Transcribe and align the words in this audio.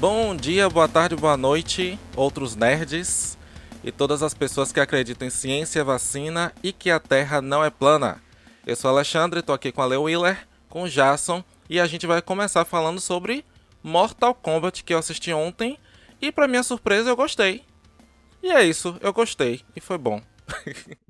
Bom 0.00 0.34
dia, 0.34 0.66
boa 0.66 0.88
tarde, 0.88 1.14
boa 1.14 1.36
noite, 1.36 1.98
outros 2.16 2.56
nerds 2.56 3.36
e 3.84 3.92
todas 3.92 4.22
as 4.22 4.32
pessoas 4.32 4.72
que 4.72 4.80
acreditam 4.80 5.28
em 5.28 5.30
ciência, 5.30 5.84
vacina 5.84 6.54
e 6.62 6.72
que 6.72 6.90
a 6.90 6.98
Terra 6.98 7.42
não 7.42 7.62
é 7.62 7.68
plana. 7.68 8.18
Eu 8.66 8.74
sou 8.76 8.90
Alexandre, 8.90 9.40
estou 9.40 9.54
aqui 9.54 9.70
com 9.70 9.82
a 9.82 9.84
Leo 9.84 10.04
Willer, 10.04 10.48
com 10.70 10.84
o 10.84 10.88
Jason 10.88 11.44
e 11.68 11.78
a 11.78 11.86
gente 11.86 12.06
vai 12.06 12.22
começar 12.22 12.64
falando 12.64 12.98
sobre 12.98 13.44
Mortal 13.82 14.34
Kombat 14.34 14.82
que 14.82 14.94
eu 14.94 14.98
assisti 14.98 15.34
ontem 15.34 15.78
e 16.18 16.32
para 16.32 16.48
minha 16.48 16.62
surpresa 16.62 17.10
eu 17.10 17.16
gostei. 17.16 17.62
E 18.42 18.50
é 18.50 18.64
isso, 18.64 18.96
eu 19.02 19.12
gostei 19.12 19.60
e 19.76 19.80
foi 19.80 19.98
bom. 19.98 20.22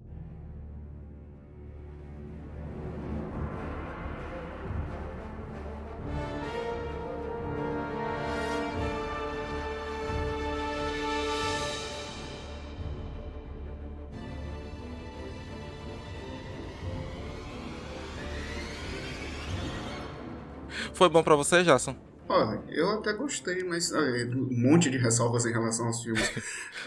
Foi 20.95 21.09
bom 21.09 21.23
para 21.23 21.37
você, 21.37 21.63
Jason? 21.63 21.97
Olha, 22.29 22.63
eu 22.69 22.91
até 22.91 23.13
gostei, 23.13 23.65
mas 23.65 23.91
é, 23.91 24.25
um 24.27 24.49
monte 24.51 24.89
de 24.89 24.97
ressalvas 24.99 25.45
em 25.47 25.53
relação 25.53 25.87
aos 25.87 26.01
filmes. 26.03 26.29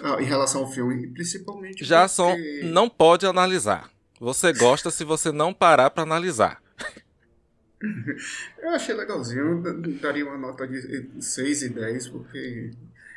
uh, 0.01 0.19
em 0.21 0.23
relação 0.23 0.61
ao 0.61 0.71
filme, 0.71 1.07
principalmente. 1.07 1.83
Jason 1.83 2.29
porque... 2.29 2.61
não 2.63 2.89
pode 2.89 3.25
analisar. 3.25 3.89
Você 4.21 4.53
gosta 4.53 4.89
se 4.89 5.03
você 5.03 5.33
não 5.33 5.53
parar 5.53 5.89
para 5.89 6.03
analisar. 6.03 6.61
eu 8.57 8.69
achei 8.69 8.95
legalzinho, 8.95 9.61
eu 9.65 9.99
daria 9.99 10.25
uma 10.25 10.37
nota 10.37 10.65
de 10.65 11.21
6 11.21 11.63
e 11.63 11.69
10, 11.69 12.07
porque 12.07 12.71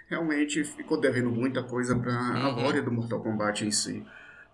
realmente 0.09 0.65
ficou 0.65 1.01
devendo 1.01 1.31
muita 1.31 1.63
coisa 1.63 1.95
para 1.97 2.13
uhum. 2.13 2.47
a 2.47 2.53
glória 2.55 2.83
do 2.83 2.91
Mortal 2.91 3.21
Kombat 3.21 3.65
em 3.65 3.71
si. 3.71 4.05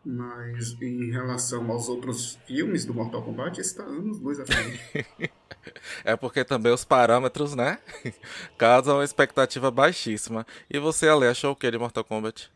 Mas 0.05 0.77
em 0.83 1.11
relação 1.11 1.71
aos 1.71 1.89
outros 1.89 2.39
filmes 2.47 2.85
do 2.85 2.93
Mortal 2.93 3.23
Kombat, 3.23 3.61
está 3.61 3.85
anos 3.85 4.21
luz 4.21 4.39
à 4.41 4.45
frente. 4.45 5.07
é 6.05 6.17
porque 6.17 6.45
também 6.45 6.73
os 6.73 6.85
parâmetros, 6.85 7.55
né? 7.55 7.79
Causam 8.59 8.97
uma 8.97 9.05
expectativa 9.05 9.71
baixíssima. 9.71 10.47
E 10.71 10.79
você, 10.79 11.09
Ale, 11.09 11.27
achou 11.27 11.53
o 11.53 11.57
que 11.57 11.71
de 11.71 11.79
Mortal 11.79 12.05
Kombat? 12.05 12.51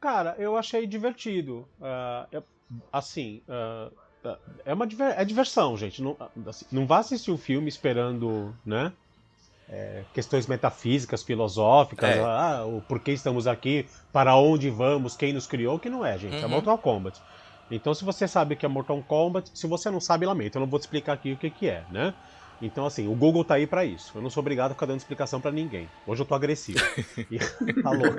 Cara, 0.00 0.34
eu 0.38 0.56
achei 0.56 0.86
divertido. 0.86 1.68
Uh, 1.80 2.26
eu, 2.32 2.44
assim, 2.92 3.42
uh, 3.48 3.92
é 4.64 4.74
uma 4.74 4.86
é 5.16 5.24
diversão, 5.24 5.76
gente. 5.76 6.02
Não, 6.02 6.16
assim, 6.46 6.66
não 6.70 6.86
vá 6.86 6.98
assistir 6.98 7.30
o 7.30 7.34
um 7.34 7.38
filme 7.38 7.68
esperando, 7.68 8.56
né? 8.64 8.92
é, 9.72 10.04
questões 10.12 10.46
metafísicas, 10.46 11.22
filosóficas, 11.22 12.10
é. 12.10 12.20
ah, 12.22 12.64
o 12.66 12.82
porquê 12.82 13.12
estamos 13.12 13.46
aqui, 13.46 13.86
para 14.12 14.36
onde 14.36 14.68
vamos, 14.68 15.16
quem 15.16 15.32
nos 15.32 15.46
criou, 15.46 15.78
que 15.78 15.88
não 15.88 16.04
é, 16.04 16.18
gente. 16.18 16.34
É 16.34 16.38
uhum. 16.40 16.44
É 16.44 16.48
Mortal 16.48 16.78
Kombat. 16.78 17.20
Então, 17.72 17.94
se 17.94 18.04
você 18.04 18.28
sabe 18.28 18.54
que 18.54 18.66
é 18.66 18.68
Mortal 18.68 19.02
Kombat, 19.02 19.50
se 19.54 19.66
você 19.66 19.90
não 19.90 19.98
sabe, 19.98 20.26
lamento. 20.26 20.56
Eu 20.56 20.60
não 20.60 20.66
vou 20.66 20.78
te 20.78 20.82
explicar 20.82 21.14
aqui 21.14 21.32
o 21.32 21.36
que, 21.38 21.48
que 21.48 21.68
é, 21.68 21.84
né? 21.90 22.12
Então, 22.60 22.84
assim, 22.84 23.08
o 23.08 23.14
Google 23.14 23.44
tá 23.44 23.54
aí 23.54 23.66
para 23.66 23.84
isso. 23.84 24.12
Eu 24.14 24.22
não 24.22 24.28
sou 24.28 24.42
obrigado 24.42 24.72
a 24.72 24.74
ficar 24.74 24.86
dando 24.86 24.98
explicação 24.98 25.40
para 25.40 25.50
ninguém. 25.50 25.88
Hoje 26.06 26.20
eu 26.20 26.26
tô 26.26 26.34
agressivo. 26.34 26.78
e... 27.30 27.38
tá 27.82 27.90
louco. 27.90 28.18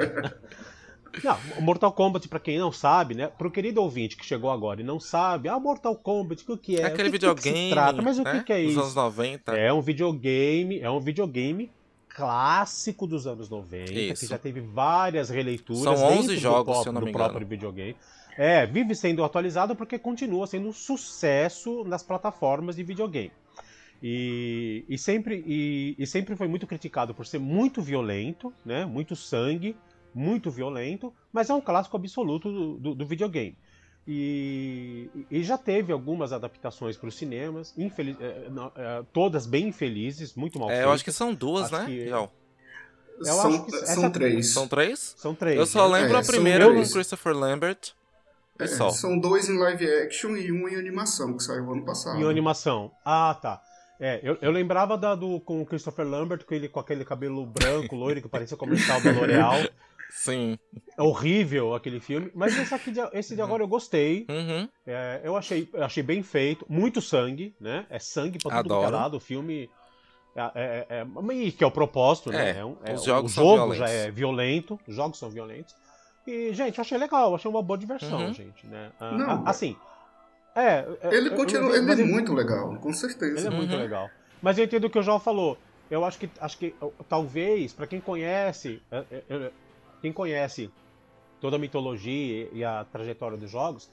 Não, 1.24 1.62
Mortal 1.62 1.92
Kombat, 1.92 2.28
para 2.28 2.40
quem 2.40 2.58
não 2.58 2.72
sabe, 2.72 3.14
né? 3.14 3.28
Pro 3.28 3.52
querido 3.52 3.82
ouvinte 3.82 4.18
que 4.18 4.26
chegou 4.26 4.50
agora 4.50 4.82
e 4.82 4.84
não 4.84 5.00
sabe, 5.00 5.48
ah, 5.48 5.60
Mortal 5.60 5.96
Kombat, 5.96 6.44
o 6.52 6.58
que 6.58 6.78
é? 6.78 6.82
É 6.82 6.86
aquele 6.86 7.10
que, 7.10 7.12
videogame. 7.12 7.58
Que 7.58 7.68
se 7.68 7.70
trata? 7.70 8.02
Mas 8.02 8.18
né? 8.18 8.24
o 8.24 8.36
que, 8.36 8.44
que 8.46 8.54
é 8.54 8.62
isso? 8.62 8.76
Dos 8.76 8.84
anos 8.84 8.96
90. 8.96 9.56
É 9.56 9.72
um 9.72 9.82
videogame, 9.82 10.80
é 10.80 10.90
um 10.90 11.00
videogame 11.00 11.72
clássico 12.10 13.08
dos 13.08 13.26
anos 13.26 13.50
90, 13.50 13.92
isso. 13.92 14.22
que 14.22 14.28
já 14.28 14.38
teve 14.38 14.62
várias 14.62 15.30
releituras. 15.30 15.84
São 15.84 16.20
11 16.20 16.38
jogos, 16.38 16.64
próprio, 16.64 16.84
se 16.84 16.90
eu 16.90 16.94
não 16.94 17.02
me 17.02 17.12
do 17.12 17.12
próprio 17.12 17.46
videogame. 17.46 17.96
É, 18.38 18.66
vive 18.66 18.96
sendo 18.96 19.24
atualizado 19.24 19.76
porque 19.76 20.00
continua 20.00 20.48
sendo 20.48 20.68
um 20.68 20.74
sucesso 20.74 21.84
nas 21.84 22.04
plataformas 22.04 22.76
de 22.76 22.84
videogame. 22.84 23.32
E, 24.02 24.84
e, 24.90 24.98
sempre, 24.98 25.44
e, 25.48 25.96
e 25.98 26.06
sempre 26.06 26.36
foi 26.36 26.48
muito 26.48 26.68
criticado 26.68 27.14
por 27.14 27.26
ser 27.26 27.40
muito 27.40 27.82
violento, 27.82 28.54
né? 28.66 28.86
Muito 28.86 29.16
sangue, 29.16 29.78
muito 30.14 30.52
violento, 30.52 31.14
mas 31.32 31.50
é 31.50 31.54
um 31.54 31.62
clássico 31.62 31.96
absoluto 31.96 32.52
do, 32.52 32.78
do, 32.78 32.96
do 32.96 33.06
videogame. 33.06 33.58
E, 34.06 35.10
e, 35.32 35.42
já 35.44 35.58
teve 35.58 35.94
algumas 35.94 36.34
adaptações 36.34 36.98
para 36.98 37.08
os 37.08 37.16
cinemas, 37.16 37.74
infeliz, 37.78 38.18
é, 38.20 38.48
é, 38.76 39.04
todas 39.14 39.46
bem 39.46 39.70
infelizes, 39.70 40.36
muito 40.36 40.60
mal 40.60 40.70
é, 40.70 40.74
feitas. 40.74 40.88
Eu 40.88 40.94
acho 40.94 41.04
que 41.06 41.12
são 41.14 41.34
duas, 41.34 41.72
acho 41.72 41.78
né? 41.78 41.86
Que... 41.86 42.10
Eu 42.10 42.30
são, 43.22 43.48
acho 43.48 43.66
que 43.66 43.72
são 43.86 44.12
três. 44.12 44.54
São 44.54 44.68
três? 44.68 45.16
São 45.18 45.36
três. 45.36 45.58
Eu 45.58 45.66
só 45.66 45.88
né? 45.88 46.02
lembro 46.02 46.18
é, 46.18 46.20
a 46.20 46.24
primeira 46.26 46.66
com 46.66 46.90
Christopher 46.90 47.34
Lambert. 47.34 47.94
É, 48.60 48.68
são 48.68 49.18
dois 49.18 49.50
em 49.50 49.58
live 49.58 49.86
action 50.04 50.38
e 50.38 50.52
um 50.52 50.68
em 50.68 50.76
animação, 50.76 51.36
que 51.36 51.44
saiu 51.44 51.72
ano 51.72 51.84
passado. 51.84 52.20
Em 52.20 52.30
animação. 52.30 52.92
Ah, 53.04 53.38
tá. 53.42 53.62
É, 54.00 54.20
eu, 54.22 54.38
eu 54.42 54.52
lembrava 54.52 54.98
da 54.98 55.16
do, 55.16 55.40
com 55.40 55.62
o 55.62 55.66
Christopher 55.66 56.06
Lambert, 56.06 56.46
com 56.46 56.54
ele 56.54 56.68
com 56.68 56.80
aquele 56.80 57.06
cabelo 57.06 57.46
branco, 57.46 57.96
loiro, 57.96 58.22
que 58.22 58.28
parecia 58.28 58.58
comercial 58.58 59.02
da 59.02 59.12
L'Oreal. 59.12 59.56
Sim. 60.14 60.60
É 60.96 61.02
horrível 61.02 61.74
aquele 61.74 62.00
filme, 62.00 62.30
mas 62.36 62.56
esse 62.56 62.74
aqui 62.74 62.92
de, 62.92 63.00
esse 63.14 63.34
de 63.34 63.42
uhum. 63.42 63.48
agora 63.48 63.64
eu 63.64 63.68
gostei. 63.68 64.28
Uhum. 64.30 64.70
É, 64.86 65.22
eu 65.24 65.36
achei, 65.36 65.68
achei 65.74 66.04
bem 66.04 66.22
feito, 66.22 66.66
muito 66.70 67.02
sangue, 67.02 67.56
né? 67.60 67.88
É 67.90 67.98
sangue 67.98 68.38
pra 68.38 68.62
tudo 68.62 68.80
que 68.80 68.86
é 68.86 68.90
lado. 68.90 69.18
O 69.18 69.20
filme. 69.20 69.70
É, 70.36 70.42
é, 70.42 70.88
é, 70.90 71.02
é, 71.02 71.52
que 71.52 71.64
é 71.64 71.68
o 71.68 71.72
propósito, 71.72 72.32
né? 72.32 72.60
É, 72.60 72.66
um, 72.66 72.78
os 72.94 73.04
jogos 73.04 73.32
o 73.32 73.36
jogo 73.36 73.74
já 73.74 73.90
é 73.90 74.12
violento, 74.12 74.80
os 74.88 74.96
jogos 74.96 75.18
são 75.18 75.30
violentos. 75.30 75.76
E, 76.26 76.54
gente, 76.54 76.78
eu 76.78 76.82
achei 76.82 76.98
legal, 76.98 77.36
achei 77.36 77.50
uma 77.50 77.62
boa 77.62 77.78
diversão, 77.78 78.28
uhum. 78.28 78.34
gente, 78.34 78.66
né? 78.68 78.92
Ah, 79.00 79.12
Não, 79.12 79.48
assim. 79.48 79.76
É, 80.56 80.86
ele 81.12 81.32
continua, 81.32 81.72
eu, 81.76 81.92
ele 81.92 82.02
é 82.02 82.06
muito 82.06 82.34
legal, 82.34 82.76
com 82.78 82.94
certeza. 82.94 83.40
Ele 83.40 83.48
é 83.48 83.50
muito 83.58 83.74
uhum. 83.74 83.80
legal. 83.80 84.10
Mas 84.42 84.58
eu 84.58 84.66
entendo 84.66 84.86
o 84.86 84.90
que 84.90 85.00
o 85.00 85.04
João 85.04 85.20
falou. 85.20 85.58
Eu 85.90 86.06
acho 86.06 86.20
que, 86.20 86.30
acho 86.40 86.58
que 86.58 86.76
talvez, 87.10 87.74
para 87.74 87.88
quem 87.88 88.00
conhece, 88.00 88.82
quem 90.02 90.12
conhece 90.12 90.72
toda 91.42 91.56
a 91.56 91.60
mitologia 91.60 92.50
e 92.54 92.64
a 92.64 92.86
trajetória 92.92 93.38
dos 93.38 93.52
jogos, 93.52 93.90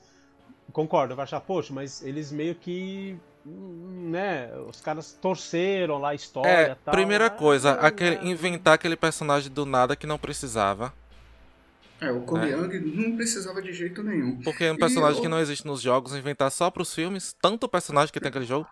concordo, 0.72 1.16
vai 1.16 1.24
achar, 1.24 1.40
poxa, 1.40 1.72
mas 1.72 2.02
eles 2.02 2.30
meio 2.30 2.54
que. 2.54 3.18
Né, 3.44 4.50
os 4.68 4.82
caras 4.82 5.12
torceram 5.12 5.98
lá 5.98 6.10
a 6.10 6.14
história. 6.14 6.48
É, 6.48 6.76
tal, 6.84 6.92
primeira 6.92 7.24
né? 7.24 7.30
coisa, 7.30 7.72
aquele, 7.72 8.28
inventar 8.28 8.74
aquele 8.74 8.96
personagem 8.96 9.50
do 9.50 9.64
nada 9.64 9.96
que 9.96 10.06
não 10.06 10.18
precisava. 10.18 10.92
É, 12.00 12.10
o 12.10 12.22
Kong 12.22 12.48
é. 12.48 12.56
não 12.56 13.16
precisava 13.16 13.60
de 13.60 13.72
jeito 13.72 14.02
nenhum. 14.02 14.40
Porque 14.42 14.64
é 14.64 14.72
um 14.72 14.76
personagem 14.76 15.18
e 15.18 15.22
que 15.22 15.28
não 15.28 15.38
existe 15.38 15.66
nos 15.66 15.80
jogos, 15.80 16.14
inventar 16.14 16.50
só 16.50 16.70
pros 16.70 16.94
filmes, 16.94 17.34
tanto 17.40 17.68
personagem 17.68 18.12
que 18.12 18.20
tem 18.20 18.28
aquele 18.28 18.46
jogo. 18.46 18.66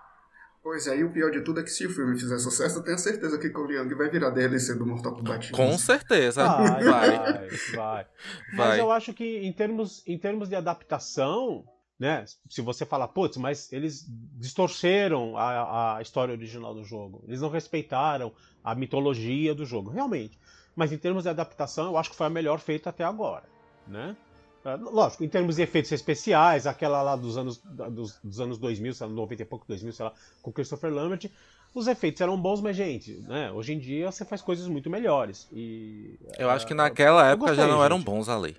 Pois 0.62 0.87
é, 0.87 0.99
e 0.99 1.05
o 1.05 1.11
pior 1.11 1.31
de 1.31 1.41
tudo 1.41 1.61
é 1.61 1.62
que 1.62 1.71
se 1.71 1.87
o 1.87 1.91
filme 1.91 2.19
fizer 2.19 2.39
sucesso, 2.39 2.78
eu 2.78 2.83
tenho 2.83 2.99
certeza 2.99 3.39
que 3.39 3.49
Cole 3.49 3.77
Young 3.77 3.94
vai 3.94 4.11
virar 4.11 4.31
DLC 4.31 4.75
do 4.75 4.84
Mortal 4.84 5.15
Kombat. 5.15 5.53
Com 5.53 5.78
certeza. 5.78 6.44
Vai, 6.44 6.84
vai, 6.84 7.49
vai. 7.75 8.06
Mas 8.53 8.78
eu 8.78 8.91
acho 8.91 9.15
que 9.15 9.39
em 9.39 9.53
termos, 9.53 10.03
em 10.06 10.19
termos 10.19 10.49
de 10.49 10.56
adaptação, 10.56 11.65
né? 11.98 12.25
Se 12.48 12.62
você 12.62 12.86
falar, 12.86 13.09
putz, 13.09 13.36
mas 13.36 13.72
eles 13.72 14.06
distorceram 14.36 15.36
a, 15.36 15.97
a 15.97 16.03
história 16.03 16.32
original 16.32 16.75
do 16.75 16.84
jogo. 16.84 17.25
Eles 17.26 17.41
não 17.41 17.48
respeitaram 17.48 18.32
a 18.62 18.75
mitologia 18.75 19.54
do 19.54 19.66
jogo, 19.66 19.91
realmente. 19.91 20.38
Mas 20.76 20.92
em 20.92 20.98
termos 20.98 21.25
de 21.25 21.31
adaptação, 21.31 21.86
eu 21.86 21.97
acho 21.97 22.10
que 22.10 22.16
foi 22.16 22.26
a 22.26 22.31
melhor 22.31 22.60
feita 22.60 22.91
até 22.91 23.03
agora, 23.03 23.44
né? 23.86 24.16
Ah, 24.64 24.76
lógico, 24.76 25.25
em 25.25 25.28
termos 25.28 25.56
de 25.56 25.62
efeitos 25.62 25.91
especiais, 25.91 26.66
aquela 26.66 27.00
lá 27.03 27.16
dos 27.16 27.36
anos, 27.38 27.59
dos, 27.59 28.19
dos 28.22 28.41
anos 28.41 28.59
2000, 28.59 28.92
sei 28.92 29.06
lá, 29.06 29.12
90 29.12 29.42
e 29.42 29.47
pouco, 29.47 29.65
2000, 29.66 29.92
sei 29.92 30.04
lá, 30.04 30.12
com 30.42 30.53
Christopher 30.53 30.92
Lambert, 30.92 31.30
os 31.74 31.86
efeitos 31.86 32.21
eram 32.21 32.41
bons, 32.41 32.60
mas, 32.60 32.77
gente, 32.77 33.12
né, 33.27 33.51
hoje 33.53 33.72
em 33.72 33.78
dia 33.78 34.10
você 34.10 34.24
faz 34.24 34.42
coisas 34.42 34.68
muito 34.68 34.91
melhores. 34.91 35.48
E, 35.53 36.18
eu 36.39 36.51
acho 36.51 36.66
que 36.66 36.74
naquela 36.74 37.22
eu, 37.22 37.33
época 37.33 37.51
gostei, 37.51 37.56
já 37.56 37.66
não 37.66 37.78
gente. 37.78 37.84
eram 37.84 38.03
bons 38.03 38.28
ali. 38.28 38.56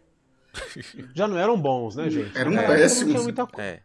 Já 1.15 1.27
não 1.27 1.37
eram 1.37 1.59
bons, 1.59 1.95
né, 1.95 2.09
gente? 2.09 2.37
Eram 2.37 2.57
é, 2.57 2.67
péssimos. 2.67 3.23
Muita... 3.23 3.47
É. 3.57 3.79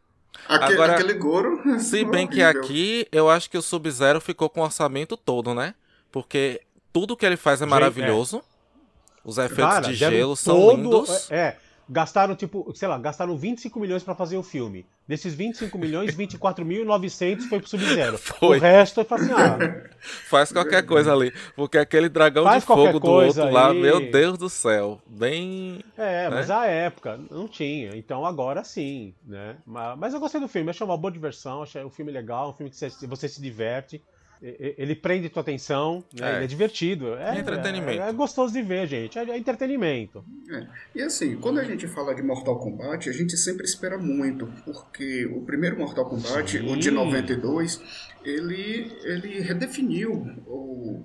Aquele, 0.48 0.74
Agora, 0.74 0.94
aquele 0.94 1.14
Goro. 1.14 1.60
Se 1.78 2.04
bem 2.04 2.26
que 2.26 2.42
aqui, 2.42 3.06
eu 3.12 3.30
acho 3.30 3.50
que 3.50 3.58
o 3.58 3.62
Sub-Zero 3.62 4.20
ficou 4.20 4.50
com 4.50 4.60
o 4.60 4.64
orçamento 4.64 5.16
todo, 5.16 5.54
né? 5.54 5.74
Porque 6.10 6.60
tudo 6.92 7.16
que 7.16 7.24
ele 7.24 7.36
faz 7.36 7.62
é 7.62 7.66
maravilhoso. 7.66 8.38
É. 8.38 8.54
Os 9.24 9.38
efeitos 9.38 9.74
Cara, 9.74 9.86
de 9.88 9.94
gelo 9.94 10.36
são 10.36 10.54
todo, 10.54 10.76
lindos. 10.76 11.30
É, 11.30 11.56
gastaram, 11.88 12.34
tipo, 12.34 12.72
sei 12.74 12.88
lá, 12.88 12.98
gastaram 12.98 13.36
25 13.36 13.78
milhões 13.78 14.02
para 14.02 14.14
fazer 14.14 14.36
o 14.36 14.42
filme. 14.42 14.86
Desses 15.06 15.34
25 15.34 15.76
milhões, 15.78 16.14
24.900 16.16 17.48
foi 17.48 17.60
pro 17.60 17.68
Sub-Zero. 17.68 18.18
O 18.40 18.52
resto 18.52 19.00
é 19.00 19.04
pra 19.04 19.16
assim, 19.16 19.32
ah, 19.32 19.58
Faz 20.28 20.52
qualquer 20.52 20.84
coisa 20.84 21.12
ali. 21.12 21.32
Porque 21.56 21.78
aquele 21.78 22.08
dragão 22.08 22.44
de 22.48 22.60
fogo 22.60 22.98
do 22.98 23.10
outro 23.10 23.44
aí. 23.44 23.52
lá, 23.52 23.72
meu 23.72 24.10
Deus 24.10 24.38
do 24.38 24.48
céu. 24.48 25.00
Bem. 25.06 25.80
É, 25.96 26.28
né? 26.28 26.30
mas 26.30 26.50
a 26.50 26.66
época 26.66 27.18
não 27.30 27.48
tinha. 27.48 27.96
Então 27.96 28.24
agora 28.24 28.64
sim, 28.64 29.14
né? 29.26 29.56
Mas, 29.66 29.98
mas 29.98 30.14
eu 30.14 30.20
gostei 30.20 30.40
do 30.40 30.48
filme, 30.48 30.70
achei 30.70 30.84
uma 30.86 30.96
boa 30.96 31.12
diversão, 31.12 31.62
achei 31.62 31.84
um 31.84 31.90
filme 31.90 32.12
legal, 32.12 32.50
um 32.50 32.52
filme 32.52 32.70
que 32.70 32.76
você, 32.76 32.88
você 33.06 33.28
se 33.28 33.40
diverte. 33.40 34.02
Ele 34.42 34.94
prende 34.94 35.28
tua 35.28 35.42
atenção, 35.42 36.04
né? 36.12 36.32
é. 36.32 36.36
ele 36.36 36.44
é 36.44 36.48
divertido. 36.48 37.14
É, 37.14 37.36
é 37.36 37.40
entretenimento. 37.40 38.02
É, 38.02 38.08
é, 38.08 38.12
gostoso 38.12 38.52
de 38.52 38.62
ver, 38.62 38.86
gente. 38.86 39.18
É, 39.18 39.22
é 39.22 39.38
entretenimento. 39.38 40.24
É. 40.50 40.66
E 40.94 41.02
assim, 41.02 41.36
quando 41.36 41.60
a 41.60 41.64
gente 41.64 41.86
fala 41.86 42.14
de 42.14 42.22
Mortal 42.22 42.58
Kombat, 42.58 43.08
a 43.08 43.12
gente 43.12 43.36
sempre 43.36 43.64
espera 43.64 43.98
muito, 43.98 44.46
porque 44.64 45.26
o 45.26 45.42
primeiro 45.42 45.78
Mortal 45.78 46.06
Kombat, 46.08 46.58
Sim. 46.58 46.70
o 46.70 46.76
de 46.76 46.90
92, 46.90 47.80
ele, 48.24 48.92
ele 49.04 49.40
redefiniu 49.40 50.12
o, 50.46 51.04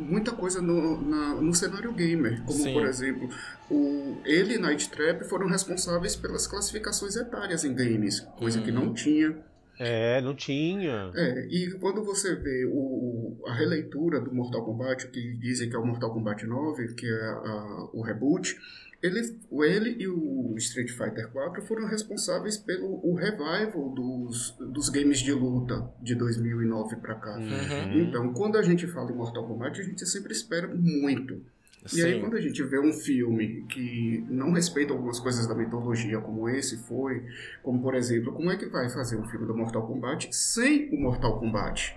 muita 0.00 0.32
coisa 0.32 0.62
no, 0.62 1.00
na, 1.00 1.34
no 1.34 1.54
cenário 1.54 1.92
gamer, 1.92 2.42
como 2.44 2.58
Sim. 2.58 2.72
por 2.72 2.84
exemplo, 2.84 3.28
o, 3.70 4.16
ele 4.24 4.54
e 4.54 4.58
Night 4.58 4.88
Trap 4.88 5.24
foram 5.24 5.48
responsáveis 5.48 6.14
pelas 6.14 6.46
classificações 6.46 7.16
etárias 7.16 7.64
em 7.64 7.74
games, 7.74 8.20
coisa 8.36 8.58
uhum. 8.58 8.64
que 8.64 8.72
não 8.72 8.94
tinha. 8.94 9.36
É, 9.78 10.20
não 10.20 10.34
tinha. 10.34 11.10
É, 11.14 11.46
e 11.46 11.70
quando 11.80 12.04
você 12.04 12.34
vê 12.34 12.64
o, 12.66 13.42
a 13.46 13.54
releitura 13.54 14.20
do 14.20 14.32
Mortal 14.34 14.64
Kombat, 14.64 15.08
que 15.08 15.36
dizem 15.36 15.68
que 15.68 15.76
é 15.76 15.78
o 15.78 15.86
Mortal 15.86 16.12
Kombat 16.12 16.46
9, 16.46 16.94
que 16.94 17.06
é 17.06 17.24
a, 17.24 17.88
o 17.92 18.02
reboot, 18.02 18.56
ele, 19.04 19.20
ele 19.62 20.02
e 20.02 20.08
o 20.08 20.54
Street 20.56 20.90
Fighter 20.90 21.28
4 21.30 21.60
foram 21.62 21.86
responsáveis 21.86 22.56
pelo 22.56 23.00
o 23.06 23.14
revival 23.14 23.90
dos, 23.90 24.56
dos 24.58 24.88
games 24.88 25.18
de 25.18 25.32
luta 25.32 25.92
de 26.00 26.14
2009 26.14 26.96
para 26.96 27.14
cá. 27.16 27.36
Uhum. 27.36 28.00
Então, 28.00 28.32
quando 28.32 28.56
a 28.56 28.62
gente 28.62 28.86
fala 28.86 29.10
em 29.10 29.14
Mortal 29.14 29.46
Kombat, 29.46 29.78
a 29.78 29.84
gente 29.84 30.06
sempre 30.06 30.32
espera 30.32 30.66
muito. 30.68 31.44
Sim. 31.86 32.00
E 32.00 32.04
aí, 32.04 32.20
quando 32.20 32.36
a 32.36 32.40
gente 32.40 32.62
vê 32.62 32.78
um 32.78 32.92
filme 32.92 33.66
que 33.68 34.24
não 34.28 34.52
respeita 34.52 34.92
algumas 34.92 35.20
coisas 35.20 35.46
da 35.46 35.54
mitologia, 35.54 36.18
como 36.18 36.48
esse 36.48 36.78
foi, 36.78 37.22
como 37.62 37.82
por 37.82 37.94
exemplo, 37.94 38.32
como 38.32 38.50
é 38.50 38.56
que 38.56 38.66
vai 38.66 38.88
fazer 38.88 39.16
um 39.16 39.24
filme 39.28 39.46
do 39.46 39.54
Mortal 39.54 39.86
Kombat 39.86 40.34
sem 40.34 40.88
o 40.90 41.00
Mortal 41.00 41.38
Kombat? 41.38 41.94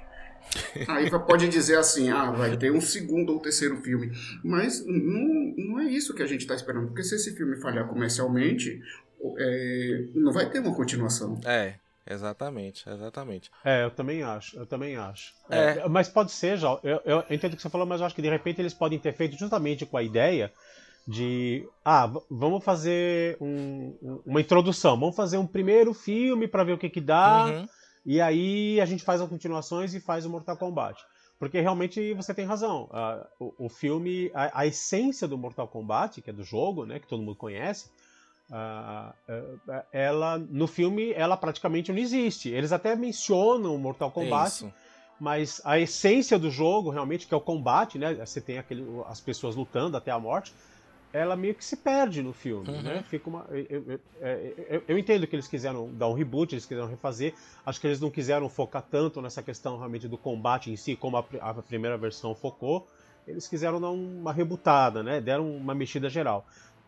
Aí 0.87 1.09
pode 1.25 1.47
dizer 1.49 1.77
assim, 1.77 2.09
ah, 2.09 2.31
vai 2.31 2.55
ter 2.57 2.71
um 2.71 2.81
segundo 2.81 3.33
ou 3.33 3.39
terceiro 3.39 3.77
filme. 3.77 4.11
Mas 4.43 4.85
não, 4.85 5.53
não 5.57 5.79
é 5.79 5.85
isso 5.85 6.13
que 6.13 6.23
a 6.23 6.27
gente 6.27 6.41
está 6.41 6.55
esperando. 6.55 6.87
Porque 6.87 7.03
se 7.03 7.15
esse 7.15 7.35
filme 7.35 7.57
falhar 7.57 7.87
comercialmente, 7.87 8.81
é, 9.37 10.05
não 10.15 10.31
vai 10.31 10.49
ter 10.49 10.59
uma 10.59 10.75
continuação. 10.75 11.39
É, 11.45 11.75
exatamente, 12.09 12.89
exatamente. 12.89 13.51
É, 13.63 13.83
eu 13.83 13.91
também 13.91 14.23
acho, 14.23 14.57
eu 14.57 14.65
também 14.65 14.95
acho. 14.95 15.33
É. 15.49 15.79
É, 15.79 15.89
mas 15.89 16.07
pode 16.07 16.31
ser, 16.31 16.57
já, 16.57 16.79
eu, 16.83 17.01
eu 17.05 17.23
entendo 17.29 17.53
o 17.53 17.55
que 17.55 17.61
você 17.61 17.69
falou, 17.69 17.87
mas 17.87 17.99
eu 17.99 18.07
acho 18.07 18.15
que 18.15 18.21
de 18.21 18.29
repente 18.29 18.61
eles 18.61 18.73
podem 18.73 18.99
ter 18.99 19.13
feito 19.13 19.37
justamente 19.37 19.85
com 19.85 19.97
a 19.97 20.03
ideia 20.03 20.51
de 21.07 21.67
ah, 21.85 22.11
vamos 22.29 22.63
fazer 22.63 23.37
um, 23.39 24.21
uma 24.25 24.41
introdução, 24.41 24.99
vamos 24.99 25.15
fazer 25.15 25.37
um 25.37 25.47
primeiro 25.47 25.93
filme 25.93 26.47
para 26.47 26.63
ver 26.63 26.73
o 26.73 26.77
que 26.77 26.89
que 26.89 27.01
dá. 27.01 27.45
Uhum 27.45 27.67
e 28.07 28.21
aí 28.21 28.79
a 28.79 28.85
gente 28.85 29.03
faz 29.03 29.19
as 29.19 29.27
continuações 29.27 29.93
e 29.93 29.99
faz 29.99 30.25
o 30.25 30.29
Mortal 30.29 30.55
Kombat. 30.55 31.03
Porque 31.37 31.59
realmente 31.59 32.13
você 32.13 32.33
tem 32.33 32.45
razão. 32.45 32.85
Uh, 32.85 33.51
o, 33.59 33.65
o, 33.65 33.69
filme, 33.69 34.31
a, 34.33 34.61
a, 34.61 34.65
essência 34.65 35.27
do 35.27 35.37
Mortal 35.37 35.67
Kombat, 35.67 36.21
que 36.21 36.29
é 36.29 36.33
do 36.33 36.41
jogo, 36.41 36.85
né, 36.85 36.99
que 36.99 37.07
todo 37.07 37.21
mundo 37.21 37.35
conhece, 37.35 37.91
ela 39.91 40.37
no 40.37 40.67
filme 40.67 41.11
ela 41.11 41.35
praticamente 41.35 41.91
não 41.91 41.99
existe. 41.99 42.49
Eles 42.49 42.71
até 42.71 42.95
mencionam 42.95 43.75
o 43.75 43.77
Mortal 43.77 44.11
Kombat, 44.11 44.47
Isso. 44.47 44.73
mas 45.19 45.61
a 45.65 45.79
essência 45.79 46.39
do 46.39 46.49
jogo, 46.49 46.89
realmente, 46.89 47.27
que 47.27 47.33
é 47.33 47.37
o 47.37 47.41
combate, 47.41 47.97
né? 47.97 48.13
Você 48.15 48.39
tem 48.39 48.57
aquele, 48.57 48.85
as 49.07 49.19
pessoas 49.19 49.55
lutando 49.55 49.97
até 49.97 50.11
a 50.11 50.19
morte 50.19 50.53
ela 51.13 51.35
meio 51.35 51.55
que 51.55 51.63
se 51.63 51.77
perde 51.77 52.21
no 52.21 52.33
filme, 52.33 52.69
uhum. 52.69 52.81
né? 52.81 53.03
Fica 53.03 53.29
uma, 53.29 53.45
eu, 53.49 53.65
eu, 53.69 53.83
eu, 53.91 53.99
é, 54.21 54.81
eu, 54.87 54.97
entendo 54.97 55.25
que 55.25 55.35
eles 55.35 55.47
quiseram 55.47 55.89
dar 55.93 56.07
um 56.07 56.13
reboot, 56.13 56.53
eles 56.53 56.65
quiseram 56.65 56.87
refazer. 56.87 57.33
Acho 57.65 57.79
que 57.79 57.87
eles 57.87 57.99
não 57.99 58.11
quiseram 58.11 58.49
focar 58.49 58.83
tanto 58.83 59.21
nessa 59.21 59.41
questão 59.41 59.77
realmente 59.77 60.07
do 60.07 60.17
combate 60.17 60.69
em 60.69 60.75
si, 60.75 60.95
como 60.95 61.17
a, 61.17 61.25
a 61.39 61.53
primeira 61.55 61.97
versão 61.97 62.35
focou. 62.35 62.87
Eles 63.25 63.47
quiseram 63.47 63.79
dar 63.81 63.89
uma 63.89 64.31
rebutada, 64.31 65.01
né? 65.01 65.19
Deram 65.19 65.49
uma 65.49 65.73
mexida 65.73 66.09
geral. 66.09 66.45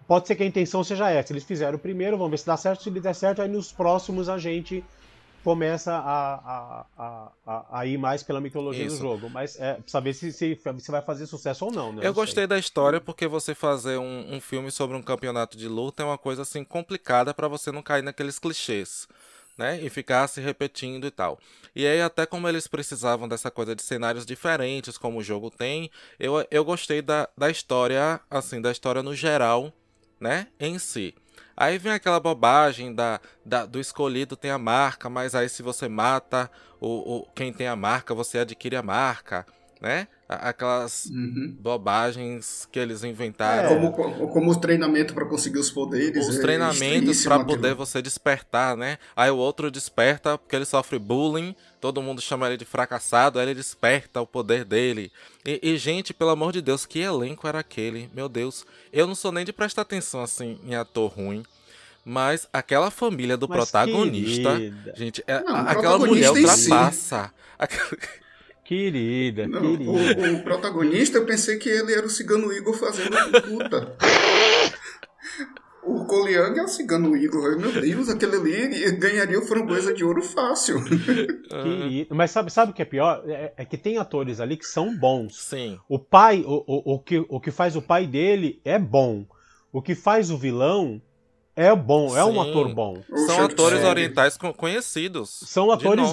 Pode 0.09 0.25
ser 0.25 0.35
que 0.35 0.41
a 0.41 0.45
intenção 0.47 0.83
seja 0.83 1.07
essa. 1.11 1.31
Eles 1.31 1.43
fizeram 1.43 1.75
o 1.75 1.79
primeiro, 1.79 2.17
vamos 2.17 2.31
ver 2.31 2.39
se 2.39 2.45
dá 2.47 2.57
certo. 2.57 2.81
Se 2.81 2.89
der 2.89 3.13
certo, 3.13 3.43
aí 3.43 3.47
nos 3.47 3.71
próximos 3.71 4.27
a 4.27 4.39
gente 4.39 4.83
começa 5.43 5.93
a, 5.93 6.85
a, 6.97 7.31
a, 7.45 7.79
a, 7.79 7.85
ir 7.85 7.99
mais 7.99 8.23
pela 8.23 8.41
mitologia 8.41 8.87
Isso. 8.87 8.95
do 8.95 9.01
jogo. 9.03 9.29
Mas 9.29 9.59
é 9.59 9.77
saber 9.85 10.15
se, 10.15 10.33
se, 10.33 10.59
se 10.79 10.91
vai 10.91 11.03
fazer 11.03 11.27
sucesso 11.27 11.63
ou 11.65 11.71
não, 11.71 11.93
né? 11.93 12.01
Eu 12.03 12.11
gostei 12.11 12.47
da 12.47 12.57
história 12.57 12.99
porque 12.99 13.27
você 13.27 13.53
fazer 13.53 13.99
um, 13.99 14.33
um 14.33 14.41
filme 14.41 14.71
sobre 14.71 14.97
um 14.97 15.01
campeonato 15.03 15.55
de 15.55 15.67
luta 15.67 16.01
é 16.01 16.05
uma 16.07 16.17
coisa 16.17 16.41
assim 16.41 16.63
complicada 16.63 17.31
para 17.31 17.47
você 17.47 17.71
não 17.71 17.83
cair 17.83 18.01
naqueles 18.01 18.39
clichês. 18.39 19.07
Né? 19.55 19.79
E 19.79 19.91
ficar 19.91 20.27
se 20.27 20.41
repetindo 20.41 21.05
e 21.05 21.11
tal. 21.11 21.37
E 21.75 21.85
aí, 21.85 22.01
até 22.01 22.25
como 22.25 22.49
eles 22.49 22.65
precisavam 22.65 23.27
dessa 23.27 23.51
coisa 23.51 23.75
de 23.75 23.83
cenários 23.83 24.25
diferentes, 24.25 24.97
como 24.97 25.19
o 25.19 25.23
jogo 25.23 25.51
tem, 25.51 25.91
eu, 26.19 26.43
eu 26.49 26.65
gostei 26.65 26.99
da, 26.99 27.29
da 27.37 27.51
história, 27.51 28.19
assim, 28.31 28.59
da 28.59 28.71
história 28.71 29.03
no 29.03 29.13
geral, 29.13 29.71
né? 30.19 30.47
Em 30.59 30.77
si. 30.79 31.15
Aí 31.55 31.77
vem 31.77 31.91
aquela 31.91 32.19
bobagem 32.19 32.93
da, 32.93 33.19
da, 33.45 33.65
do 33.65 33.79
escolhido 33.79 34.35
tem 34.35 34.51
a 34.51 34.57
marca, 34.57 35.09
mas 35.09 35.35
aí 35.35 35.49
se 35.49 35.61
você 35.61 35.87
mata 35.89 36.49
o, 36.79 37.17
o 37.17 37.25
quem 37.35 37.51
tem 37.51 37.67
a 37.67 37.75
marca, 37.75 38.13
você 38.13 38.39
adquire 38.39 38.75
a 38.75 38.81
marca, 38.81 39.45
né? 39.81 40.07
Aquelas 40.29 41.05
uhum. 41.05 41.57
bobagens 41.59 42.67
que 42.71 42.77
eles 42.77 43.03
inventaram. 43.03 43.69
É, 43.69 43.91
como, 43.91 44.27
como 44.27 44.51
o 44.51 44.55
treinamento 44.55 45.11
para 45.15 45.25
conseguir 45.25 45.57
os 45.57 45.71
poderes. 45.71 46.27
Os 46.27 46.37
é 46.37 46.41
treinamentos 46.41 47.23
para 47.23 47.43
poder 47.43 47.73
você 47.73 47.99
despertar, 47.99 48.77
né? 48.77 48.99
Aí 49.15 49.31
o 49.31 49.37
outro 49.37 49.71
desperta 49.71 50.37
porque 50.37 50.55
ele 50.55 50.65
sofre 50.65 50.99
bullying, 50.99 51.55
todo 51.81 51.99
mundo 51.99 52.21
chama 52.21 52.45
ele 52.45 52.57
de 52.57 52.65
fracassado, 52.65 53.39
aí 53.39 53.45
ele 53.47 53.55
desperta 53.55 54.21
o 54.21 54.27
poder 54.27 54.63
dele. 54.63 55.11
E, 55.43 55.59
e, 55.63 55.77
gente, 55.77 56.13
pelo 56.13 56.29
amor 56.29 56.53
de 56.53 56.61
Deus, 56.61 56.85
que 56.85 56.99
elenco 56.99 57.47
era 57.47 57.57
aquele? 57.57 58.07
Meu 58.13 58.29
Deus, 58.29 58.65
eu 58.93 59.07
não 59.07 59.15
sou 59.15 59.31
nem 59.31 59.43
de 59.43 59.51
prestar 59.51 59.81
atenção 59.81 60.21
assim 60.21 60.59
em 60.63 60.75
ator 60.75 61.11
ruim. 61.11 61.43
Mas 62.05 62.47
aquela 62.53 62.91
família 62.91 63.35
do 63.35 63.47
mas 63.47 63.57
protagonista. 63.57 64.55
Querida. 64.55 64.93
Gente, 64.95 65.23
é, 65.27 65.41
não, 65.41 65.55
aquela 65.55 65.97
mulher 65.97 66.31
ultrapassa. 66.31 67.31
Querida, 68.69 69.47
não, 69.47 69.61
querida. 69.61 69.89
O, 69.89 70.35
o, 70.35 70.43
protagonista, 70.43 71.17
eu 71.17 71.25
pensei 71.25 71.57
que 71.57 71.67
ele 71.67 71.91
era 71.91 72.05
o 72.05 72.09
cigano 72.09 72.53
Igor 72.53 72.75
fazendo 72.75 73.09
puta. 73.41 73.97
O 75.81 76.05
Koliang 76.05 76.59
é 76.59 76.61
o 76.61 76.67
cigano 76.67 77.17
Igor. 77.17 77.57
Meu 77.57 77.71
Deus, 77.71 78.09
aquele 78.09 78.35
ali 78.35 78.91
ganharia 78.91 79.39
o 79.39 79.41
framboesa 79.41 79.91
de 79.91 80.05
ouro 80.05 80.21
fácil. 80.21 80.83
Querido. 81.49 82.13
Mas 82.13 82.29
sabe, 82.29 82.51
sabe 82.51 82.71
o 82.71 82.75
que 82.75 82.83
é 82.83 82.85
pior? 82.85 83.23
É, 83.25 83.53
é, 83.57 83.65
que 83.65 83.75
tem 83.75 83.97
atores 83.97 84.39
ali 84.39 84.55
que 84.55 84.67
são 84.67 84.95
bons. 84.95 85.35
Sim. 85.45 85.79
O 85.89 85.97
pai, 85.97 86.43
o, 86.45 86.63
o, 86.67 86.93
o, 86.93 86.99
que, 86.99 87.25
o 87.27 87.39
que 87.39 87.49
faz 87.49 87.75
o 87.75 87.81
pai 87.81 88.05
dele 88.05 88.61
é 88.63 88.77
bom. 88.77 89.25
O 89.73 89.81
que 89.81 89.95
faz 89.95 90.29
o 90.29 90.37
vilão 90.37 91.01
é 91.55 91.75
bom, 91.75 92.15
é 92.15 92.23
um 92.23 92.39
ator 92.39 92.71
bom. 92.71 93.01
São 93.25 93.45
atores 93.45 93.83
orientais 93.83 94.37
conhecidos. 94.37 95.31
São 95.47 95.71
atores, 95.71 96.07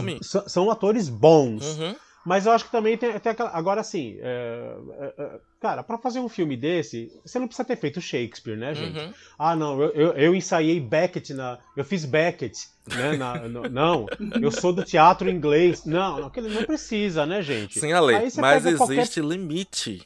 são 0.46 0.70
atores 0.70 1.10
bons. 1.10 1.76
Uhum. 1.76 1.94
Mas 2.26 2.44
eu 2.44 2.50
acho 2.50 2.64
que 2.64 2.72
também 2.72 2.98
tem, 2.98 3.16
tem 3.20 3.30
aquela. 3.30 3.50
Agora, 3.50 3.80
assim, 3.80 4.18
é, 4.20 4.76
é, 5.16 5.40
cara, 5.60 5.84
para 5.84 5.96
fazer 5.96 6.18
um 6.18 6.28
filme 6.28 6.56
desse, 6.56 7.12
você 7.24 7.38
não 7.38 7.46
precisa 7.46 7.64
ter 7.64 7.76
feito 7.76 8.00
Shakespeare, 8.00 8.56
né, 8.56 8.74
gente? 8.74 8.98
Uhum. 8.98 9.14
Ah, 9.38 9.54
não, 9.54 9.80
eu, 9.80 9.90
eu, 9.90 10.12
eu, 10.14 10.34
ensaiei 10.34 10.80
Beckett 10.80 11.32
na. 11.32 11.56
Eu 11.76 11.84
fiz 11.84 12.04
Beckett, 12.04 12.66
né? 12.88 13.16
Na, 13.16 13.48
no, 13.48 13.68
não, 13.68 14.06
eu 14.42 14.50
sou 14.50 14.72
do 14.72 14.82
teatro 14.82 15.30
inglês. 15.30 15.84
Não, 15.84 16.18
não, 16.18 16.32
não 16.34 16.64
precisa, 16.64 17.24
né, 17.24 17.40
gente? 17.42 17.78
Sim, 17.78 17.92
Ale, 17.92 18.14
mas 18.38 18.66
existe 18.66 19.20
qualquer... 19.20 19.22
limite 19.22 20.04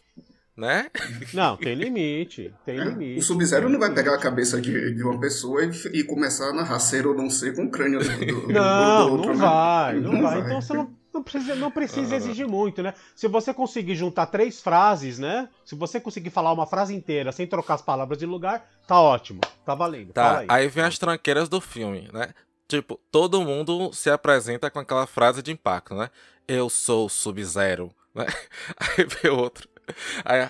né? 0.60 0.90
Não, 1.32 1.56
tem 1.56 1.74
limite, 1.74 2.52
tem 2.66 2.78
é, 2.78 2.84
limite. 2.84 3.18
O 3.18 3.22
Sub-Zero 3.22 3.70
não 3.70 3.78
vai 3.78 3.94
pegar 3.94 4.14
a 4.14 4.18
cabeça 4.18 4.60
de, 4.60 4.94
de 4.94 5.02
uma 5.02 5.18
pessoa 5.18 5.64
e, 5.64 5.70
e, 6.00 6.04
começar 6.04 6.50
a 6.50 6.52
narrar 6.52 6.78
ser 6.80 7.06
ou 7.06 7.14
não 7.14 7.30
ser 7.30 7.56
com 7.56 7.64
o 7.64 7.70
crânio 7.70 8.00
do, 8.00 8.26
do, 8.26 8.52
não, 8.52 9.06
do 9.06 9.12
outro, 9.12 9.28
não 9.28 9.38
né? 9.38 9.46
vai, 9.46 9.94
não, 9.94 10.12
não 10.12 10.22
vai. 10.22 10.42
vai. 10.42 10.46
Então 10.50 10.60
você 10.60 10.74
não, 10.74 10.99
não 11.20 11.24
precisa, 11.24 11.54
não 11.54 11.70
precisa 11.70 12.16
exigir 12.16 12.48
muito, 12.48 12.82
né? 12.82 12.94
Se 13.14 13.28
você 13.28 13.52
conseguir 13.52 13.94
juntar 13.94 14.26
três 14.26 14.60
frases, 14.60 15.18
né? 15.18 15.48
Se 15.64 15.74
você 15.74 16.00
conseguir 16.00 16.30
falar 16.30 16.52
uma 16.52 16.66
frase 16.66 16.94
inteira 16.94 17.30
sem 17.30 17.46
trocar 17.46 17.74
as 17.74 17.82
palavras 17.82 18.18
de 18.18 18.26
lugar, 18.26 18.68
tá 18.86 18.98
ótimo, 18.98 19.40
tá 19.64 19.74
valendo. 19.74 20.12
Tá, 20.12 20.38
aí. 20.38 20.46
aí 20.48 20.68
vem 20.68 20.84
as 20.84 20.98
tranqueiras 20.98 21.48
do 21.48 21.60
filme, 21.60 22.08
né? 22.12 22.30
Tipo, 22.66 22.98
todo 23.10 23.42
mundo 23.42 23.92
se 23.92 24.08
apresenta 24.10 24.70
com 24.70 24.78
aquela 24.78 25.06
frase 25.06 25.42
de 25.42 25.52
impacto, 25.52 25.94
né? 25.94 26.08
Eu 26.46 26.70
sou 26.70 27.08
Sub-Zero, 27.08 27.94
né? 28.14 28.26
Aí 28.78 29.04
vem 29.04 29.30
outro. 29.30 29.68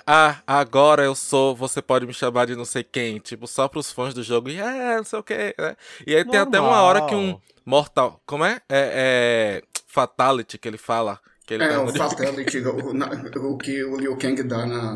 Ah, 0.07 0.37
agora 0.47 1.03
eu 1.05 1.15
sou, 1.15 1.55
você 1.55 1.81
pode 1.83 2.07
me 2.07 2.13
chamar 2.15 2.47
de 2.47 2.57
não 2.57 2.65
sei 2.65 2.83
quem, 2.85 3.19
tipo, 3.19 3.47
só 3.47 3.69
pros 3.69 3.91
fãs 3.93 4.15
do 4.15 4.23
jogo, 4.23 4.49
e 4.49 4.59
é, 4.59 4.97
não 4.97 5.05
sei 5.05 5.19
o 5.19 5.23
que, 5.23 5.55
né? 5.59 5.77
E 6.07 6.15
aí 6.15 6.25
Normal. 6.25 6.31
tem 6.33 6.41
até 6.41 6.61
uma 6.61 6.83
hora 6.83 7.07
que 7.07 7.15
um 7.15 7.39
mortal, 7.65 8.21
como 8.27 8.45
é? 8.45 8.61
É, 8.69 9.63
é 9.63 9.63
Fatality 9.87 10.57
que 10.59 10.69
ele 10.69 10.79
fala, 10.79 11.19
Que 11.47 11.55
ele 11.55 11.65
é, 11.65 11.69
tá 11.69 11.83
o 11.83 11.93
Fatality, 11.93 12.59
o, 12.67 12.93
na- 12.95 13.11
o 13.37 13.59
que 13.59 13.83
o 13.85 13.97
Liu 13.97 14.17
Kang 14.17 14.41
dá 14.45 14.65
na, 14.67 14.93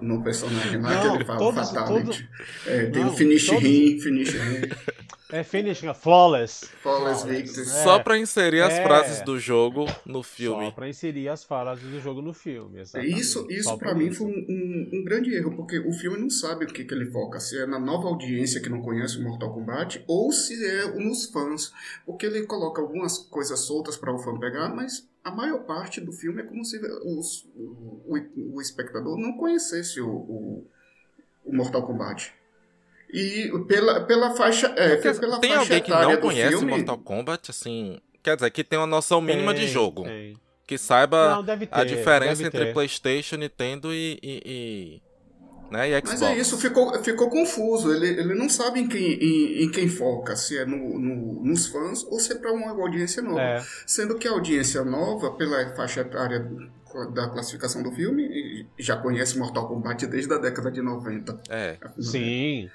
no 0.00 0.22
personagem 0.22 0.80
lá, 0.80 1.00
que 1.00 1.06
Não, 1.08 1.14
ele 1.16 1.24
fala 1.24 1.38
todos- 1.38 1.70
Fatality. 1.70 2.28
É, 2.66 2.86
tem 2.86 3.02
Não, 3.04 3.12
o 3.12 3.16
Finish 3.16 3.46
todos- 3.46 3.62
Him, 3.64 4.00
Finish 4.00 4.34
Him, 4.34 4.70
É 5.32 5.42
finishing, 5.42 5.92
flawless. 5.92 6.66
Flawless 6.82 7.24
Victory. 7.26 7.66
Só 7.66 7.96
É. 7.96 8.02
pra 8.02 8.16
inserir 8.16 8.60
as 8.62 8.72
É. 8.74 8.82
frases 8.84 9.20
do 9.22 9.40
jogo 9.40 9.84
no 10.04 10.22
filme. 10.22 10.66
Só 10.66 10.70
pra 10.70 10.88
inserir 10.88 11.28
as 11.28 11.42
falas 11.42 11.80
do 11.80 11.98
jogo 12.00 12.22
no 12.22 12.32
filme. 12.32 12.78
Exatamente. 12.80 13.20
Isso, 13.20 13.40
Só 13.42 13.46
isso 13.50 13.70
por 13.70 13.78
para 13.80 13.94
mim 13.94 14.06
isso. 14.06 14.18
foi 14.18 14.26
um, 14.28 14.30
um- 14.48 14.90
um 15.00 15.04
grande 15.04 15.34
erro, 15.34 15.56
porque 15.56 15.80
o 15.80 15.92
filme 15.92 16.16
não 16.18 16.30
sabe 16.30 16.64
o 16.64 16.68
que, 16.68 16.84
que 16.84 16.94
ele 16.94 17.10
foca, 17.10 17.40
se 17.40 17.58
é 17.60 17.66
na 17.66 17.80
nova 17.80 18.06
audiência 18.06 18.60
que 18.60 18.68
não 18.68 18.80
conhece 18.80 19.18
o 19.18 19.22
Mortal 19.24 19.52
Kombat 19.52 20.04
ou 20.06 20.30
se 20.30 20.64
é 20.64 20.86
nos 20.94 21.26
fãs, 21.26 21.72
porque 22.04 22.24
ele 22.26 22.46
coloca 22.46 22.80
algumas 22.80 23.18
coisas 23.18 23.58
soltas 23.60 23.96
para 23.96 24.14
o 24.14 24.18
fã 24.18 24.38
pegar, 24.38 24.68
mas 24.68 25.08
a 25.24 25.30
maior 25.32 25.64
parte 25.64 26.00
do 26.00 26.12
filme 26.12 26.40
é 26.42 26.44
como 26.44 26.64
se 26.64 26.78
os- 27.04 27.44
o, 27.56 28.14
o- 28.14 28.54
o 28.56 28.60
espectador 28.62 29.18
não 29.18 29.32
conhecesse 29.36 30.00
o, 30.00 30.08
o- 30.08 30.66
o 31.44 31.52
Mortal 31.56 31.84
Kombat. 31.84 32.32
E 33.18 33.50
pela, 33.66 34.00
pela 34.02 34.30
faixa, 34.36 34.66
é, 34.76 34.96
Porque 34.96 35.18
pela 35.18 35.38
tem 35.40 35.50
faixa 35.50 35.62
alguém 35.62 35.82
que 35.82 35.90
não 35.90 36.16
conhece 36.18 36.48
filme, 36.50 36.70
Mortal 36.72 36.98
Kombat, 36.98 37.50
assim. 37.50 37.98
Quer 38.22 38.36
dizer, 38.36 38.50
que 38.50 38.62
tem 38.62 38.78
uma 38.78 38.86
noção 38.86 39.20
mínima 39.22 39.54
de 39.54 39.60
Tem, 39.60 39.68
jogo. 39.68 40.02
tem. 40.04 40.36
Que 40.66 40.76
saiba 40.76 41.36
Não, 41.36 41.44
ter, 41.44 41.68
a 41.70 41.84
diferença 41.84 42.42
entre. 42.42 42.72
PlayStation, 42.72 43.36
Nintendo 43.36 43.94
e. 43.94 44.18
e, 44.22 44.42
e- 44.44 45.02
né, 45.70 45.88
e 45.88 45.92
Xbox. 46.00 46.20
Mas 46.20 46.22
é 46.22 46.38
isso, 46.38 46.58
ficou, 46.58 47.02
ficou 47.02 47.30
confuso. 47.30 47.92
Ele, 47.92 48.06
ele 48.20 48.34
não 48.34 48.48
sabe 48.48 48.80
em 48.80 48.88
quem, 48.88 49.14
em, 49.14 49.64
em 49.64 49.70
quem 49.70 49.88
foca, 49.88 50.36
se 50.36 50.58
é 50.58 50.64
no, 50.66 50.98
no- 50.98 51.42
nos 51.44 51.66
fãs 51.68 52.04
ou 52.04 52.20
se 52.20 52.32
é 52.32 52.36
para 52.36 52.52
uma 52.52 52.70
audiência 52.70 53.22
nova. 53.22 53.40
É, 53.40 53.62
Sendo 53.86 54.16
que 54.16 54.28
a 54.28 54.32
audiência 54.32 54.84
nova, 54.84 55.32
pela 55.32 55.74
faixa 55.74 56.00
etária 56.02 56.46
da 57.14 57.28
classificação 57.28 57.82
do 57.82 57.92
filme, 57.92 58.66
já 58.78 58.96
conhece 58.96 59.38
Mortal 59.38 59.68
Kombat 59.68 60.06
desde 60.06 60.32
a 60.32 60.38
década 60.38 60.70
de 60.70 60.80
90. 60.82 61.40
É. 61.48 61.78
sim. 62.00 62.68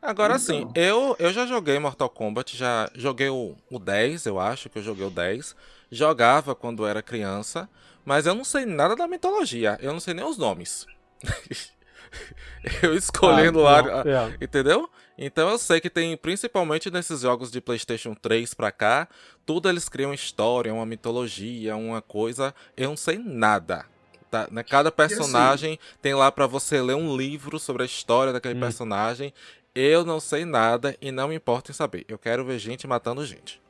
Agora 0.00 0.34
Então. 0.34 0.38
sim, 0.38 0.64
eu, 0.74 1.16
eu 1.18 1.32
já 1.32 1.44
joguei 1.46 1.78
Mortal 1.78 2.08
Kombat, 2.08 2.56
já 2.56 2.88
joguei 2.94 3.28
o, 3.28 3.56
o 3.70 3.78
10, 3.78 4.26
eu 4.26 4.38
acho 4.38 4.68
que 4.70 4.78
eu 4.78 4.82
joguei 4.82 5.04
o 5.04 5.10
10. 5.10 5.56
Jogava 5.90 6.54
quando 6.54 6.86
era 6.86 7.02
criança, 7.02 7.68
mas 8.04 8.26
eu 8.26 8.34
não 8.34 8.44
sei 8.44 8.64
nada 8.64 8.94
da 8.94 9.08
mitologia, 9.08 9.76
eu 9.80 9.92
não 9.92 10.00
sei 10.00 10.14
nem 10.14 10.24
os 10.24 10.38
nomes. 10.38 10.88
eu 12.82 12.94
escolhendo 12.94 13.60
Ah, 13.60 13.62
lá, 13.62 13.82
não, 13.82 13.88
é. 14.04 14.34
entendeu? 14.40 14.88
Então 15.16 15.48
eu 15.48 15.58
sei 15.58 15.80
que 15.80 15.90
tem, 15.90 16.16
principalmente 16.16 16.90
nesses 16.90 17.20
jogos 17.20 17.50
de 17.50 17.60
PlayStation 17.60 18.14
3 18.14 18.54
pra 18.54 18.70
cá, 18.70 19.08
tudo 19.44 19.68
eles 19.68 19.88
criam 19.88 20.14
história, 20.14 20.72
uma 20.72 20.86
mitologia, 20.86 21.76
uma 21.76 22.00
coisa. 22.00 22.54
Eu 22.76 22.90
não 22.90 22.96
sei 22.96 23.18
nada. 23.18 23.84
Tá? 24.30 24.46
né? 24.50 24.62
Cada 24.62 24.92
personagem 24.92 25.78
tem 26.02 26.14
lá 26.14 26.30
pra 26.30 26.46
você 26.46 26.82
ler 26.82 26.94
um 26.94 27.16
livro 27.16 27.58
sobre 27.58 27.82
a 27.82 27.86
história 27.86 28.30
daquele 28.30 28.54
Hum. 28.56 28.60
personagem. 28.60 29.32
Eu 29.80 30.04
não 30.04 30.18
sei 30.18 30.44
nada 30.44 30.96
e 31.00 31.12
não 31.12 31.28
me 31.28 31.36
importa 31.36 31.70
em 31.70 31.74
saber. 31.74 32.04
Eu 32.08 32.18
quero 32.18 32.44
ver 32.44 32.58
gente 32.58 32.84
matando 32.84 33.24
gente. 33.24 33.62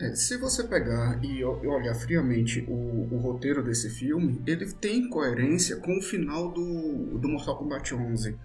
É, 0.00 0.14
se 0.14 0.38
você 0.38 0.66
pegar 0.66 1.22
e 1.22 1.44
olhar 1.44 1.94
friamente 1.94 2.64
o, 2.66 3.06
o 3.12 3.18
roteiro 3.18 3.62
desse 3.62 3.90
filme, 3.90 4.40
ele 4.46 4.72
tem 4.72 5.06
coerência 5.10 5.76
com 5.76 5.98
o 5.98 6.00
final 6.00 6.50
do, 6.50 7.18
do 7.18 7.28
Mortal 7.28 7.58
Kombat 7.58 7.94
11. 7.94 8.38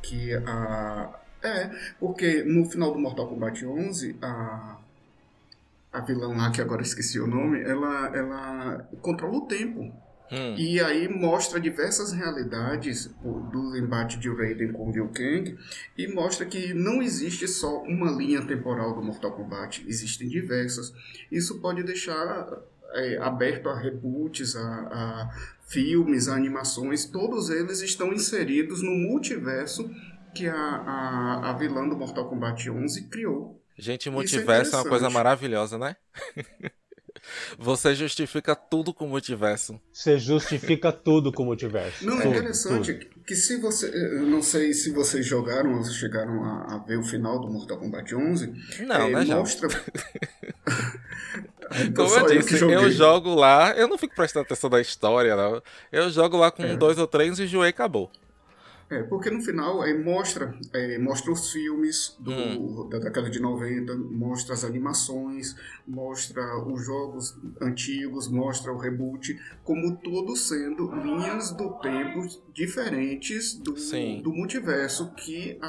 Que 0.00 0.32
a. 0.46 1.18
É, 1.42 1.70
porque 1.98 2.44
no 2.44 2.64
final 2.66 2.92
do 2.92 3.00
Mortal 3.00 3.26
Kombat 3.26 3.66
11, 3.66 4.16
a. 4.22 4.78
A 5.92 6.00
vilã 6.02 6.28
lá, 6.36 6.52
que 6.52 6.60
agora 6.60 6.82
esqueci 6.82 7.18
o 7.18 7.26
nome, 7.26 7.62
ela, 7.62 8.16
ela 8.16 8.88
controla 9.02 9.38
o 9.38 9.46
tempo. 9.48 9.92
Hum, 10.30 10.54
E 10.56 10.80
aí 10.80 11.08
mostra 11.08 11.58
diversas 11.58 12.12
realidades 12.12 13.10
do 13.22 13.76
embate 13.76 14.18
de 14.18 14.28
Raiden 14.28 14.72
com 14.72 14.90
Liu 14.90 15.08
Kang 15.08 15.56
e 15.96 16.06
mostra 16.08 16.44
que 16.44 16.74
não 16.74 17.02
existe 17.02 17.48
só 17.48 17.82
uma 17.82 18.10
linha 18.10 18.42
temporal 18.42 18.94
do 18.94 19.02
Mortal 19.02 19.32
Kombat, 19.32 19.84
existem 19.88 20.28
diversas. 20.28 20.92
Isso 21.30 21.60
pode 21.60 21.82
deixar 21.82 22.48
é, 22.92 23.18
aberto 23.18 23.68
a 23.68 23.78
reboots, 23.78 24.56
a, 24.56 24.60
a 24.62 25.30
filmes, 25.66 26.28
a 26.28 26.34
animações, 26.34 27.04
todos 27.04 27.50
eles 27.50 27.80
estão 27.82 28.12
inseridos 28.12 28.82
no 28.82 28.90
multiverso 28.90 29.90
que 30.34 30.46
a, 30.46 30.54
a, 30.54 31.50
a 31.50 31.52
vilã 31.54 31.88
do 31.88 31.96
Mortal 31.96 32.28
Kombat 32.28 32.70
11 32.70 33.04
criou. 33.04 33.60
Gente, 33.76 34.08
é 34.08 34.12
multiverso 34.12 34.74
é 34.74 34.78
uma 34.78 34.88
coisa 34.88 35.08
maravilhosa, 35.08 35.78
né? 35.78 35.96
Você 37.58 37.94
justifica 37.94 38.54
tudo 38.54 38.92
com 38.94 39.06
multiverso. 39.06 39.80
Você 39.92 40.18
justifica 40.18 40.90
tudo 40.92 41.32
com 41.32 41.42
o 41.42 41.46
multiverso. 41.46 42.04
Não, 42.06 42.18
é 42.18 42.22
Tudo, 42.22 42.34
interessante 42.36 42.94
tudo. 42.94 43.24
que 43.26 43.34
se 43.34 43.56
você. 43.60 43.86
Eu 43.88 44.22
não 44.26 44.42
sei 44.42 44.72
se 44.72 44.90
vocês 44.90 45.24
jogaram 45.26 45.74
ou 45.76 45.84
chegaram 45.84 46.44
a, 46.44 46.74
a 46.74 46.78
ver 46.78 46.98
o 46.98 47.02
final 47.02 47.40
do 47.40 47.48
Mortal 47.50 47.78
Kombat 47.78 48.14
11. 48.14 48.52
Não, 48.86 48.96
é, 48.96 49.24
né? 49.24 49.34
Mostra. 49.34 49.68
Então 51.82 52.06
Como 52.08 52.18
eu 52.20 52.26
disse, 52.40 52.54
eu, 52.54 52.58
joguei. 52.60 52.90
jogo 52.92 53.34
lá, 53.34 53.72
eu 53.72 53.86
não 53.86 53.98
fico 53.98 54.14
prestando 54.14 54.46
atenção 54.46 54.70
na 54.70 54.80
história, 54.80 55.36
não. 55.36 55.62
Eu 55.92 56.08
jogo 56.10 56.38
lá 56.38 56.50
com 56.50 56.62
É. 56.64 56.74
dois 56.74 56.96
ou 56.96 57.06
três 57.06 57.38
e 57.38 57.44
enjoei 57.44 57.68
e 57.68 57.70
acabou. 57.70 58.10
É, 58.90 59.02
porque 59.02 59.28
no 59.30 59.40
final 59.42 59.84
é, 59.84 59.92
mostra, 59.92 60.54
é, 60.72 60.96
mostra 60.98 61.30
os 61.30 61.52
filmes 61.52 62.16
do, 62.18 62.32
Hum. 62.32 62.88
da 62.88 62.98
década 62.98 63.28
de 63.28 63.38
90, 63.38 63.94
mostra 63.96 64.54
as 64.54 64.64
animações, 64.64 65.54
mostra 65.86 66.42
os 66.66 66.86
jogos 66.86 67.36
antigos, 67.60 68.28
mostra 68.28 68.72
o 68.72 68.78
reboot, 68.78 69.38
como 69.62 69.94
todos 69.98 70.48
sendo 70.48 70.90
linhas 70.94 71.50
do 71.50 71.68
tempo 71.80 72.26
diferentes 72.54 73.54
do, 73.58 73.76
Sim. 73.76 74.22
do 74.22 74.32
multiverso 74.32 75.10
que 75.14 75.58
a, 75.60 75.66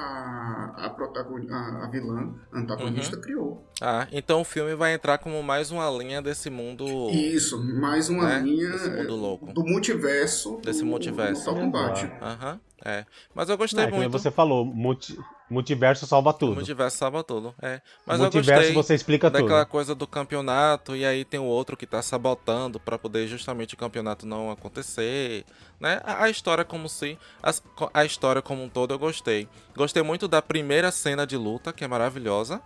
a, 0.78 0.86
a, 0.88 1.86
a 1.86 1.90
vilã 1.90 2.34
antagonista 2.54 3.16
Uhum. 3.18 3.22
criou. 3.22 3.66
Ah, 3.82 4.08
então 4.12 4.42
o 4.42 4.46
filme 4.46 4.76
vai 4.76 4.94
entrar 4.94 5.18
como 5.18 5.42
mais 5.44 5.72
uma 5.72 5.90
linha 5.90 6.22
desse 6.22 6.50
mundo. 6.50 6.86
Isso, 7.10 7.62
mais 7.76 8.10
uma 8.10 8.26
Né? 8.28 8.40
linha 8.42 8.70
Desse 8.72 8.90
mundo 8.90 9.16
louco. 9.16 9.54
do 9.54 9.64
multiverso 9.64 10.58
Desse 10.64 10.82
do, 10.82 10.86
multiverso. 10.86 11.44
do 11.46 11.52
Mortal 11.52 11.56
Kombat. 11.66 12.12
Aham, 12.22 12.60
é. 12.86 13.06
Mas 13.34 13.50
eu 13.50 13.54
Não, 13.54 13.58
gostei 13.58 13.84
é 13.84 13.86
que 13.88 13.92
nem 13.92 14.02
muito. 14.02 14.12
você 14.12 14.30
falou, 14.32 14.64
multi- 14.66 15.18
multiverso 15.50 16.06
salva 16.06 16.30
O 16.30 16.34
tudo. 16.34 16.56
multiverso 16.56 16.98
salva 16.98 17.24
tudo. 17.24 17.54
É. 17.62 17.82
Mas 18.06 18.18
eu 18.18 18.24
multiverso 18.24 18.62
gostei 18.74 18.74
você 18.74 18.96
explica 18.96 19.30
daquela 19.30 19.64
tudo. 19.66 19.72
coisa 19.72 19.96
do 19.96 20.06
campeonato, 20.08 20.96
e 20.96 21.06
aí 21.06 21.26
tem 21.26 21.40
o 21.40 21.44
outro 21.44 21.76
que 21.76 21.86
tá 21.88 22.02
sabotando 22.02 22.80
pra 22.80 22.98
poder 23.00 23.28
justamente 23.28 23.74
o 23.74 23.78
campeonato 23.78 24.26
não 24.26 24.52
acontecer. 24.52 25.46
Né? 25.80 26.02
A, 26.04 26.24
a 26.26 26.30
história 26.30 26.64
como 26.66 26.88
se. 26.90 27.18
as- 27.42 27.64
A, 27.94 28.06
história 28.06 28.42
como 28.42 28.64
um 28.64 28.70
todo 28.70 28.94
eu 28.94 29.00
gostei. 29.00 29.48
Gostei 29.76 30.04
muito 30.04 30.28
da 30.28 30.42
primeira 30.42 30.92
cena 30.92 31.26
de 31.26 31.36
luta, 31.38 31.74
que 31.74 31.84
é 31.84 31.88
maravilhosa. 31.88 32.62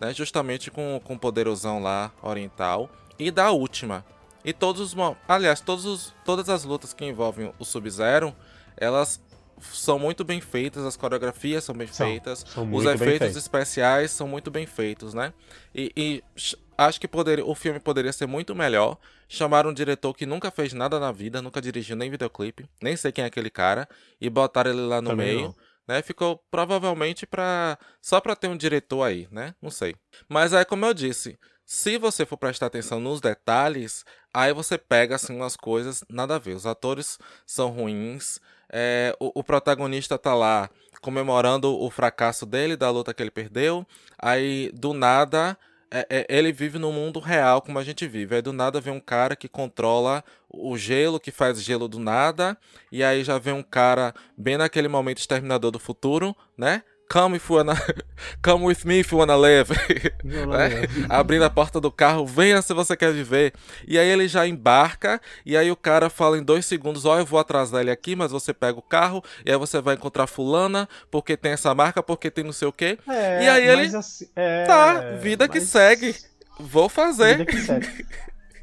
Né? 0.00 0.12
Justamente 0.12 0.70
com, 0.70 1.00
com 1.04 1.14
o 1.14 1.18
poderosão 1.18 1.80
lá 1.82 2.10
oriental. 2.22 2.90
E 3.18 3.30
da 3.30 3.50
última. 3.52 4.04
E 4.44 4.52
todos 4.52 4.92
os. 4.92 4.96
Aliás, 5.28 5.60
todos 5.60 5.84
os, 5.84 6.12
todas 6.24 6.48
as 6.50 6.64
lutas 6.64 6.92
que 6.92 7.04
envolvem 7.04 7.52
o 7.58 7.64
Sub-Zero, 7.64 8.34
elas 8.76 9.20
são 9.60 9.98
muito 9.98 10.24
bem 10.24 10.40
feitas, 10.40 10.84
as 10.84 10.96
coreografias 10.96 11.64
são 11.64 11.74
bem 11.74 11.86
São, 11.90 12.06
feitas, 12.06 12.44
são 12.44 12.64
os 12.70 12.84
efeitos 12.84 12.98
feitos. 13.28 13.36
especiais 13.36 14.10
são 14.10 14.26
muito 14.28 14.50
bem 14.50 14.66
feitos, 14.66 15.14
né? 15.14 15.32
E, 15.74 15.92
e 15.96 16.24
ch- 16.36 16.56
acho 16.76 17.00
que 17.00 17.08
poderia, 17.08 17.44
o 17.44 17.54
filme 17.54 17.80
poderia 17.80 18.12
ser 18.12 18.26
muito 18.26 18.54
melhor. 18.54 18.98
Chamaram 19.28 19.70
um 19.70 19.74
diretor 19.74 20.14
que 20.14 20.26
nunca 20.26 20.50
fez 20.50 20.72
nada 20.72 21.00
na 21.00 21.10
vida, 21.12 21.40
nunca 21.42 21.60
dirigiu 21.60 21.96
nem 21.96 22.10
videoclipe, 22.10 22.68
nem 22.82 22.96
sei 22.96 23.10
quem 23.12 23.24
é 23.24 23.26
aquele 23.26 23.50
cara, 23.50 23.88
e 24.20 24.28
botaram 24.30 24.70
ele 24.70 24.80
lá 24.82 25.00
no 25.00 25.10
Também 25.10 25.26
meio. 25.26 25.48
não. 25.48 25.54
Né, 25.86 26.00
ficou 26.00 26.42
provavelmente 26.50 27.26
para 27.26 27.78
só 28.00 28.18
para 28.18 28.34
ter 28.34 28.48
um 28.48 28.56
diretor 28.56 29.02
aí, 29.02 29.28
né? 29.30 29.54
Não 29.60 29.70
sei. 29.70 29.94
Mas 30.26 30.54
aí, 30.54 30.64
como 30.64 30.86
eu 30.86 30.94
disse, 30.94 31.38
se 31.66 31.98
você 31.98 32.24
for 32.24 32.38
prestar 32.38 32.66
atenção 32.66 32.98
nos 33.00 33.20
detalhes, 33.20 34.02
aí 34.32 34.50
você 34.54 34.78
pega 34.78 35.16
assim 35.16 35.36
umas 35.36 35.56
coisas 35.56 36.02
nada 36.08 36.36
a 36.36 36.38
ver. 36.38 36.54
Os 36.56 36.64
atores 36.64 37.18
são 37.46 37.68
ruins, 37.70 38.38
é, 38.76 39.14
o, 39.20 39.30
o 39.38 39.44
protagonista 39.44 40.18
tá 40.18 40.34
lá 40.34 40.68
comemorando 41.00 41.72
o 41.80 41.88
fracasso 41.90 42.44
dele, 42.44 42.76
da 42.76 42.90
luta 42.90 43.14
que 43.14 43.22
ele 43.22 43.30
perdeu. 43.30 43.86
Aí, 44.18 44.72
do 44.74 44.92
nada, 44.92 45.56
é- 45.90 46.06
é- 46.10 46.26
ele 46.28 46.50
vive 46.52 46.76
no 46.78 46.90
mundo 46.90 47.20
real 47.20 47.62
como 47.62 47.78
a 47.78 47.84
gente 47.84 48.04
vive. 48.08 48.34
Aí, 48.34 48.42
do 48.42 48.52
nada, 48.52 48.80
vem 48.80 48.92
um 48.92 48.98
cara 49.00 49.36
que 49.36 49.48
controla 49.48 50.24
o 50.48 50.76
gelo, 50.76 51.20
que 51.20 51.30
faz 51.30 51.62
gelo 51.62 51.86
do 51.86 52.00
nada. 52.00 52.56
E 52.90 53.04
aí 53.04 53.22
já 53.22 53.38
vem 53.38 53.54
um 53.54 53.62
cara, 53.62 54.12
bem 54.36 54.56
naquele 54.56 54.88
momento 54.88 55.18
exterminador 55.18 55.70
do 55.70 55.78
futuro, 55.78 56.34
né? 56.58 56.82
Come, 57.10 57.36
if 57.36 57.48
wanna... 57.50 57.74
Come 58.42 58.64
with 58.64 58.84
me 58.84 59.00
if 59.00 59.12
you 59.12 59.18
wanna 59.18 59.36
live. 59.36 59.70
Né? 60.24 60.88
Abrindo 61.08 61.44
a 61.44 61.50
porta 61.50 61.80
do 61.80 61.92
carro, 61.92 62.26
venha 62.26 62.60
se 62.62 62.72
você 62.72 62.96
quer 62.96 63.12
viver. 63.12 63.52
E 63.86 63.98
aí 63.98 64.08
ele 64.08 64.26
já 64.26 64.46
embarca, 64.46 65.20
e 65.44 65.56
aí 65.56 65.70
o 65.70 65.76
cara 65.76 66.08
fala 66.08 66.38
em 66.38 66.42
dois 66.42 66.64
segundos: 66.66 67.04
Ó, 67.04 67.18
eu 67.18 67.26
vou 67.26 67.38
atrasar 67.38 67.82
ele 67.82 67.90
aqui, 67.90 68.16
mas 68.16 68.32
você 68.32 68.52
pega 68.54 68.78
o 68.78 68.82
carro, 68.82 69.22
e 69.44 69.50
aí 69.50 69.56
você 69.58 69.80
vai 69.80 69.94
encontrar 69.96 70.26
Fulana, 70.26 70.88
porque 71.10 71.36
tem 71.36 71.52
essa 71.52 71.74
marca, 71.74 72.02
porque 72.02 72.30
tem 72.30 72.42
não 72.42 72.52
sei 72.52 72.68
o 72.68 72.72
quê. 72.72 72.98
É, 73.06 73.44
E 73.44 73.48
aí 73.48 73.68
ele- 73.68 73.94
assim, 73.96 74.26
é, 74.34 74.64
Tá, 74.64 75.00
vida 75.20 75.46
que 75.46 75.60
mas- 75.60 75.68
segue. 75.68 76.14
Vou 76.58 76.88
fazer. 76.88 77.38
Vida 77.38 77.44
que 77.46 77.60
segue. 77.60 78.06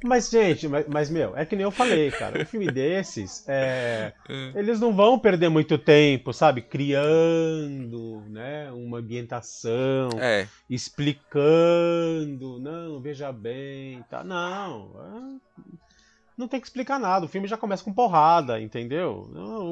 Mas, 0.03 0.29
gente, 0.29 0.67
mas, 0.67 0.87
mas, 0.87 1.09
meu, 1.11 1.37
é 1.37 1.45
que 1.45 1.55
nem 1.55 1.63
eu 1.63 1.69
falei, 1.71 2.09
cara. 2.11 2.41
Um 2.41 2.45
filme 2.45 2.71
desses, 2.71 3.45
é, 3.49 4.13
eles 4.55 4.79
não 4.79 4.93
vão 4.95 5.19
perder 5.19 5.49
muito 5.49 5.77
tempo, 5.77 6.33
sabe? 6.33 6.61
Criando, 6.61 8.23
né? 8.29 8.71
Uma 8.71 8.97
ambientação, 8.99 10.09
É. 10.19 10.47
explicando. 10.69 12.59
Não, 12.59 12.99
veja 12.99 13.31
bem, 13.31 14.03
tá? 14.09 14.23
Não. 14.23 14.91
é, 14.99 15.61
Não 16.37 16.47
tem 16.47 16.59
que 16.59 16.65
explicar 16.67 16.99
nada. 16.99 17.25
O 17.25 17.29
filme 17.29 17.47
já 17.47 17.57
começa 17.57 17.83
com 17.83 17.93
porrada, 17.93 18.59
entendeu? 18.59 19.29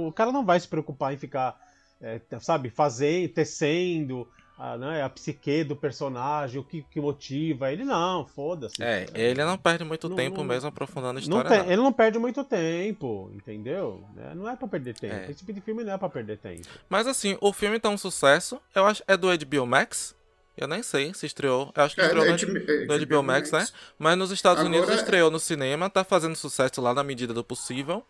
O 0.07 0.12
cara 0.12 0.31
não 0.31 0.45
vai 0.45 0.59
se 0.59 0.67
preocupar 0.67 1.13
em 1.13 1.17
ficar, 1.17 1.59
é, 2.01 2.21
sabe, 2.39 2.69
fazendo, 2.69 3.29
tecendo 3.33 4.27
a, 4.60 4.78
né, 4.78 5.01
a 5.01 5.10
psique 5.10 5.63
do 5.63 5.74
personagem, 5.75 6.60
o 6.60 6.63
que, 6.63 6.82
que 6.92 7.00
motiva 7.00 7.72
ele. 7.72 7.86
Não, 7.86 8.25
foda-se. 8.25 8.84
É, 8.84 9.06
ele 9.13 9.44
não 9.46 9.58
perde 9.58 9.86
muito 9.86 10.10
Não- 10.10 10.18
tempo 10.18 10.38
não- 10.39 10.44
mesmo 10.44 10.68
aprofundando 10.68 11.12
a 11.12 11.13
Não 11.13 11.20
história. 11.22 11.50
tem- 11.50 11.60
não. 11.60 11.66
ele 11.68 11.82
não 11.82 11.94
perde 11.94 12.20
muito 12.20 12.44
tempo, 12.44 13.32
entendeu? 13.34 14.04
É, 14.18 14.36
Não 14.36 14.50
é 14.50 14.56
pra 14.58 14.68
perder 14.68 14.94
tempo. 14.96 15.13
É. 15.16 15.24
Esse 15.25 15.36
tipo 15.39 15.54
de 15.54 15.62
filme 15.62 15.84
não 15.86 15.94
é 15.94 15.98
pra 15.98 16.10
perder 16.10 16.38
tempo. 16.39 16.68
Mas 16.89 17.08
assim, 17.08 17.38
o 17.39 17.54
filme 17.54 17.80
tá 17.80 17.88
um 17.89 17.98
sucesso. 17.98 18.60
Eu 18.75 18.86
acho 18.86 19.01
é 19.08 19.16
do 19.16 19.28
HBO 19.32 19.66
Max. 19.66 20.13
Eu 20.58 20.68
nem 20.68 20.84
sei 20.84 21.13
se 21.13 21.25
estreou. 21.25 21.72
Eu 21.74 21.84
acho 21.84 21.96
que 21.96 22.01
É, 22.01 22.06
estreou 22.06 22.25
é 22.25 22.30
no, 22.32 22.94
é 22.94 23.00
HBO 23.06 23.24
Max, 23.24 23.50
né? 23.51 23.66
Mas 23.98 24.18
nos 24.18 24.30
Estados 24.30 24.60
Agora- 24.60 24.78
Unidos 24.78 24.94
estreou 25.00 25.32
no 25.32 25.39
cinema, 25.39 25.89
tá 25.89 26.04
fazendo 26.04 26.36
sucesso 26.36 26.82
lá 26.82 26.94
na 26.94 27.01
medida 27.01 27.34
do 27.34 27.46
possível. 27.46 28.04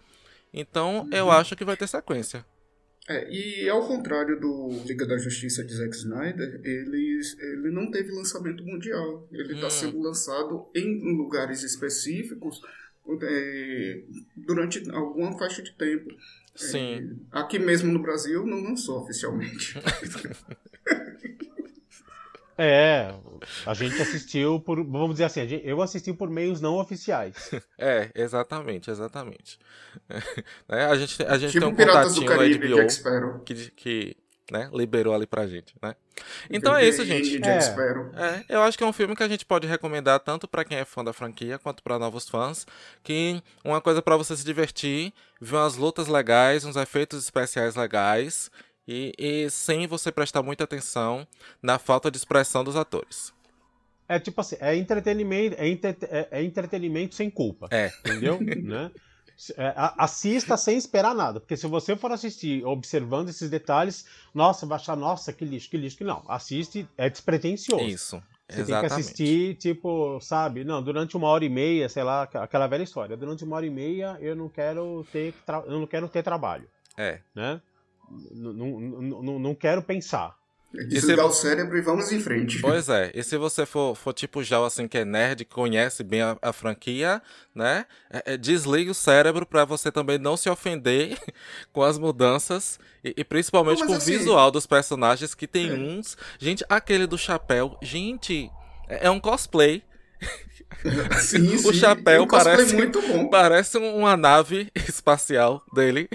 Então 0.51 1.01
Uhum. 1.01 1.09
eu 1.11 1.29
acho 1.29 1.55
que 1.55 1.63
vai 1.63 1.77
ter 1.77 1.85
sequência. 1.87 2.43
É, 3.09 3.27
e 3.27 3.67
ao 3.67 3.87
contrário 3.87 4.39
do 4.39 4.69
Liga 4.85 5.03
da 5.03 5.17
Justiça 5.17 5.63
de 5.63 5.73
Zack 5.73 5.95
Snyder, 5.95 6.61
ele, 6.63 7.19
ele 7.39 7.71
não 7.71 7.89
teve 7.89 8.11
lançamento 8.11 8.63
mundial. 8.63 9.27
Ele 9.31 9.55
está 9.55 9.65
Hum. 9.65 9.71
sendo 9.71 9.99
lançado 9.99 10.67
em 10.75 11.17
lugares 11.17 11.63
específicos 11.63 12.61
é, 13.23 14.03
durante 14.37 14.87
alguma 14.91 15.35
faixa 15.39 15.63
de 15.63 15.71
tempo. 15.73 16.07
Sim. 16.55 17.17
É, 17.33 17.39
aqui 17.39 17.57
mesmo 17.57 17.91
no 17.91 17.99
Brasil 17.99 18.45
não 18.45 18.61
lançou 18.61 19.01
oficialmente. 19.01 19.73
É, 22.61 23.15
a 23.65 23.73
gente 23.73 24.01
assistiu 24.01 24.59
por. 24.59 24.83
Vamos 24.83 25.11
dizer 25.11 25.23
assim, 25.23 25.61
eu 25.63 25.81
assisti 25.81 26.11
por 26.11 26.29
meios 26.29 26.59
não 26.59 26.75
oficiais. 26.75 27.49
É, 27.81 28.09
exatamente, 28.13 28.91
exatamente. 28.91 29.57
É, 30.67 30.83
a 30.83 30.95
gente, 30.95 31.23
a 31.23 31.37
gente 31.37 31.51
tipo 31.51 31.65
tem 31.65 31.73
um 31.73 31.75
Piratas 31.75 32.15
do 32.15 32.21
contatinho 32.21 32.59
Caribe, 32.59 32.67
HBO 32.67 33.39
que, 33.45 33.71
que 33.71 34.17
né, 34.51 34.69
liberou 34.73 35.13
ali 35.13 35.25
pra 35.25 35.47
gente, 35.47 35.73
né? 35.81 35.95
Então 36.49 36.75
é 36.75 36.87
isso, 36.87 37.05
gente. 37.05 37.39
É. 37.43 37.59
É, 37.59 38.45
eu 38.49 38.61
acho 38.61 38.77
que 38.77 38.83
é 38.83 38.87
um 38.87 38.93
filme 38.93 39.15
que 39.15 39.23
a 39.23 39.27
gente 39.27 39.45
pode 39.45 39.65
recomendar 39.65 40.19
tanto 40.19 40.47
pra 40.47 40.65
quem 40.65 40.77
é 40.77 40.85
fã 40.85 41.03
da 41.03 41.13
franquia 41.13 41.57
quanto 41.57 41.81
pra 41.81 41.97
novos 41.97 42.27
fãs, 42.27 42.67
que 43.03 43.41
uma 43.63 43.79
coisa 43.79 44.01
pra 44.01 44.17
você 44.17 44.35
se 44.35 44.43
divertir, 44.43 45.13
ver 45.39 45.55
umas 45.55 45.77
lutas 45.77 46.07
legais, 46.07 46.65
uns 46.65 46.75
efeitos 46.75 47.23
especiais 47.23 47.75
legais 47.75 48.51
e, 48.91 49.13
e 49.45 49.49
sem 49.51 49.85
você 49.85 50.11
prestar 50.11 50.41
muita 50.41 50.63
atenção 50.63 51.27
na 51.61 51.77
falta 51.77 52.09
de 52.09 52.17
expressão 52.17 52.63
dos 52.63 52.75
atores. 52.75 53.31
É 54.07 54.19
tipo 54.19 54.41
assim, 54.41 54.55
é 54.59 54.75
entretenimento, 54.75 55.55
é, 55.59 55.67
entre- 55.67 55.97
é- 56.09 56.27
é 56.31 56.43
entretenimento 56.43 57.13
sem 57.13 57.29
culpa. 57.29 57.67
É. 57.69 57.91
Entendeu? 57.99 58.39
né? 58.41 58.89
É, 59.55 59.73
assista 59.97 60.57
sem 60.57 60.75
esperar 60.77 61.13
nada. 61.13 61.39
Porque 61.39 61.55
se 61.55 61.67
você 61.67 61.95
for 61.95 62.11
assistir 62.11 62.65
observando 62.65 63.29
esses 63.29 63.49
detalhes, 63.49 64.05
nossa, 64.33 64.65
vai 64.65 64.77
achar, 64.77 64.97
nossa, 64.97 65.31
que 65.31 65.45
lixo, 65.45 65.69
que 65.69 65.77
lixo, 65.77 65.95
que 65.97 66.03
não. 66.03 66.23
Assiste, 66.27 66.85
é 66.97 67.09
despretensioso. 67.09 67.85
Isso, 67.85 68.21
Você 68.49 68.61
exatamente. 68.61 68.79
tem 68.81 68.89
que 68.89 68.93
assistir, 69.01 69.55
tipo, 69.55 70.19
sabe? 70.19 70.63
Não, 70.65 70.81
durante 70.83 71.15
uma 71.15 71.27
hora 71.29 71.45
e 71.45 71.49
meia, 71.49 71.87
sei 71.87 72.03
lá, 72.03 72.23
aquela 72.23 72.65
velha 72.67 72.83
história. 72.83 73.15
Durante 73.15 73.43
uma 73.45 73.55
hora 73.55 73.65
e 73.65 73.69
meia 73.69 74.17
eu 74.19 74.35
não 74.35 74.49
quero 74.49 75.05
ter, 75.11 75.33
tra- 75.45 75.63
eu 75.65 75.79
não 75.79 75.85
quero 75.87 76.09
ter 76.09 76.21
trabalho, 76.23 76.67
É. 76.97 77.19
né? 77.33 77.61
N- 78.11 78.49
n- 78.49 78.97
n- 79.01 79.15
n- 79.31 79.39
Não 79.39 79.53
quero 79.55 79.81
pensar. 79.83 80.37
Desligar 80.87 81.25
se- 81.25 81.31
o 81.31 81.33
cérebro 81.33 81.75
e 81.79 81.81
vamos 81.81 82.11
em 82.11 82.19
frente. 82.19 82.61
Pois 82.61 82.89
é, 82.89 83.09
e 83.15 83.23
se 83.23 83.35
você 83.37 83.65
for, 83.65 83.95
for 83.95 84.13
tipo 84.13 84.43
Jal, 84.43 84.63
assim, 84.63 84.87
que 84.87 84.99
é 84.99 85.03
nerd, 85.05 85.43
que 85.43 85.51
conhece 85.51 86.03
bem 86.03 86.21
a, 86.21 86.37
a 86.39 86.53
franquia, 86.53 87.19
né? 87.55 87.87
é- 88.11 88.33
é, 88.33 88.37
desligue 88.37 88.91
o 88.91 88.93
cérebro 88.93 89.47
pra 89.47 89.65
você 89.65 89.91
também 89.91 90.19
não 90.19 90.37
se 90.37 90.47
ofender 90.47 91.17
com 91.73 91.81
as 91.81 91.97
mudanças 91.97 92.79
e, 93.03 93.15
e 93.17 93.23
principalmente 93.23 93.79
Não, 93.79 93.87
com 93.87 93.93
mas 93.93 94.03
o 94.03 94.11
assim- 94.11 94.19
visual 94.19 94.51
dos 94.51 94.67
personagens, 94.67 95.33
que 95.33 95.47
tem 95.47 95.69
É. 95.71 95.73
uns. 95.73 96.15
Gente, 96.37 96.63
aquele 96.69 97.07
do 97.07 97.17
chapéu, 97.17 97.75
gente, 97.81 98.47
é, 98.87 99.07
é 99.07 99.09
um 99.09 99.19
cosplay. 99.19 99.81
Sim, 101.19 101.55
O 101.65 101.73
sim, 101.73 101.73
chapéu 101.73 102.21
um 102.23 102.27
cosplay 102.27 102.55
parece- 102.57 102.75
muito 102.75 103.01
bom. 103.01 103.27
Parece 103.27 103.77
um- 103.79 103.95
uma 103.97 104.15
nave 104.15 104.71
espacial 104.87 105.63
dele. 105.73 106.07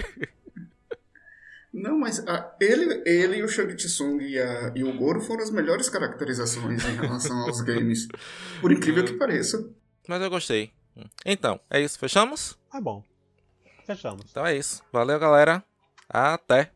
Não, 1.75 1.99
mas 1.99 2.25
ah, 2.25 2.55
ele, 2.61 3.03
ele, 3.05 3.43
o 3.43 3.49
Shang 3.49 3.75
Tsung 3.75 4.21
e, 4.21 4.39
a, 4.39 4.71
e 4.73 4.81
o 4.81 4.97
Goro 4.97 5.19
foram 5.19 5.43
as 5.43 5.51
melhores 5.51 5.89
caracterizações 5.89 6.85
em 6.85 6.95
relação 6.95 7.37
aos 7.41 7.59
games. 7.61 8.07
Por 8.61 8.71
incrível 8.71 9.03
que 9.03 9.13
pareça. 9.13 9.69
Mas 10.07 10.21
eu 10.21 10.29
gostei. 10.29 10.71
Então, 11.25 11.59
é 11.69 11.81
isso, 11.81 11.99
fechamos? 11.99 12.57
Ah, 12.71 12.79
bom. 12.79 13.03
Fechamos. 13.85 14.25
Então 14.31 14.45
é 14.45 14.55
isso. 14.55 14.81
Valeu, 14.89 15.19
galera. 15.19 15.61
Até. 16.07 16.71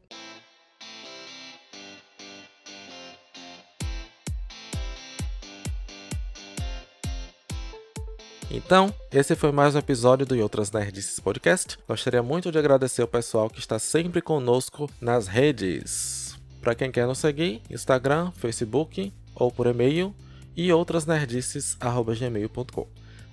Então, 8.51 8.91
esse 9.11 9.35
foi 9.35 9.51
mais 9.51 9.75
um 9.75 9.79
episódio 9.79 10.25
do 10.25 10.35
Outras 10.41 10.71
Nerdices 10.71 11.19
Podcast. 11.19 11.77
Gostaria 11.87 12.23
muito 12.23 12.51
de 12.51 12.57
agradecer 12.57 13.03
o 13.03 13.07
pessoal 13.07 13.47
que 13.47 13.59
está 13.59 13.77
sempre 13.77 14.23
conosco 14.23 14.89
nas 14.99 15.27
redes. 15.27 16.35
Para 16.59 16.73
quem 16.73 16.91
quer 16.91 17.05
nos 17.05 17.19
seguir, 17.19 17.61
Instagram, 17.69 18.31
Facebook 18.31 19.13
ou 19.35 19.51
por 19.51 19.67
e-mail 19.67 20.15
e 20.57 20.73
outrasnerdices@gmail.com. 20.73 22.87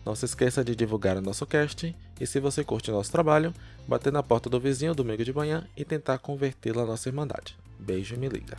Não 0.05 0.15
se 0.15 0.27
esqueça 0.27 0.63
de 0.63 0.77
divulgar 0.77 1.17
o 1.17 1.23
nosso 1.23 1.47
cast 1.47 1.97
e 2.21 2.27
se 2.27 2.39
você 2.39 2.63
curte 2.63 2.91
o 2.91 2.95
nosso 2.95 3.11
trabalho, 3.11 3.55
bater 3.89 4.13
na 4.13 4.23
porta 4.23 4.51
do 4.51 4.61
vizinho 4.61 4.95
domingo 4.95 5.25
de 5.25 5.33
manhã 5.33 5.67
e 5.75 5.83
tentar 5.83 6.19
convertê-lo 6.19 6.83
à 6.83 6.85
nossa 6.85 7.09
irmandade. 7.09 7.57
Beijo 7.79 8.15
e 8.15 8.19
me 8.19 8.29
liga. 8.29 8.59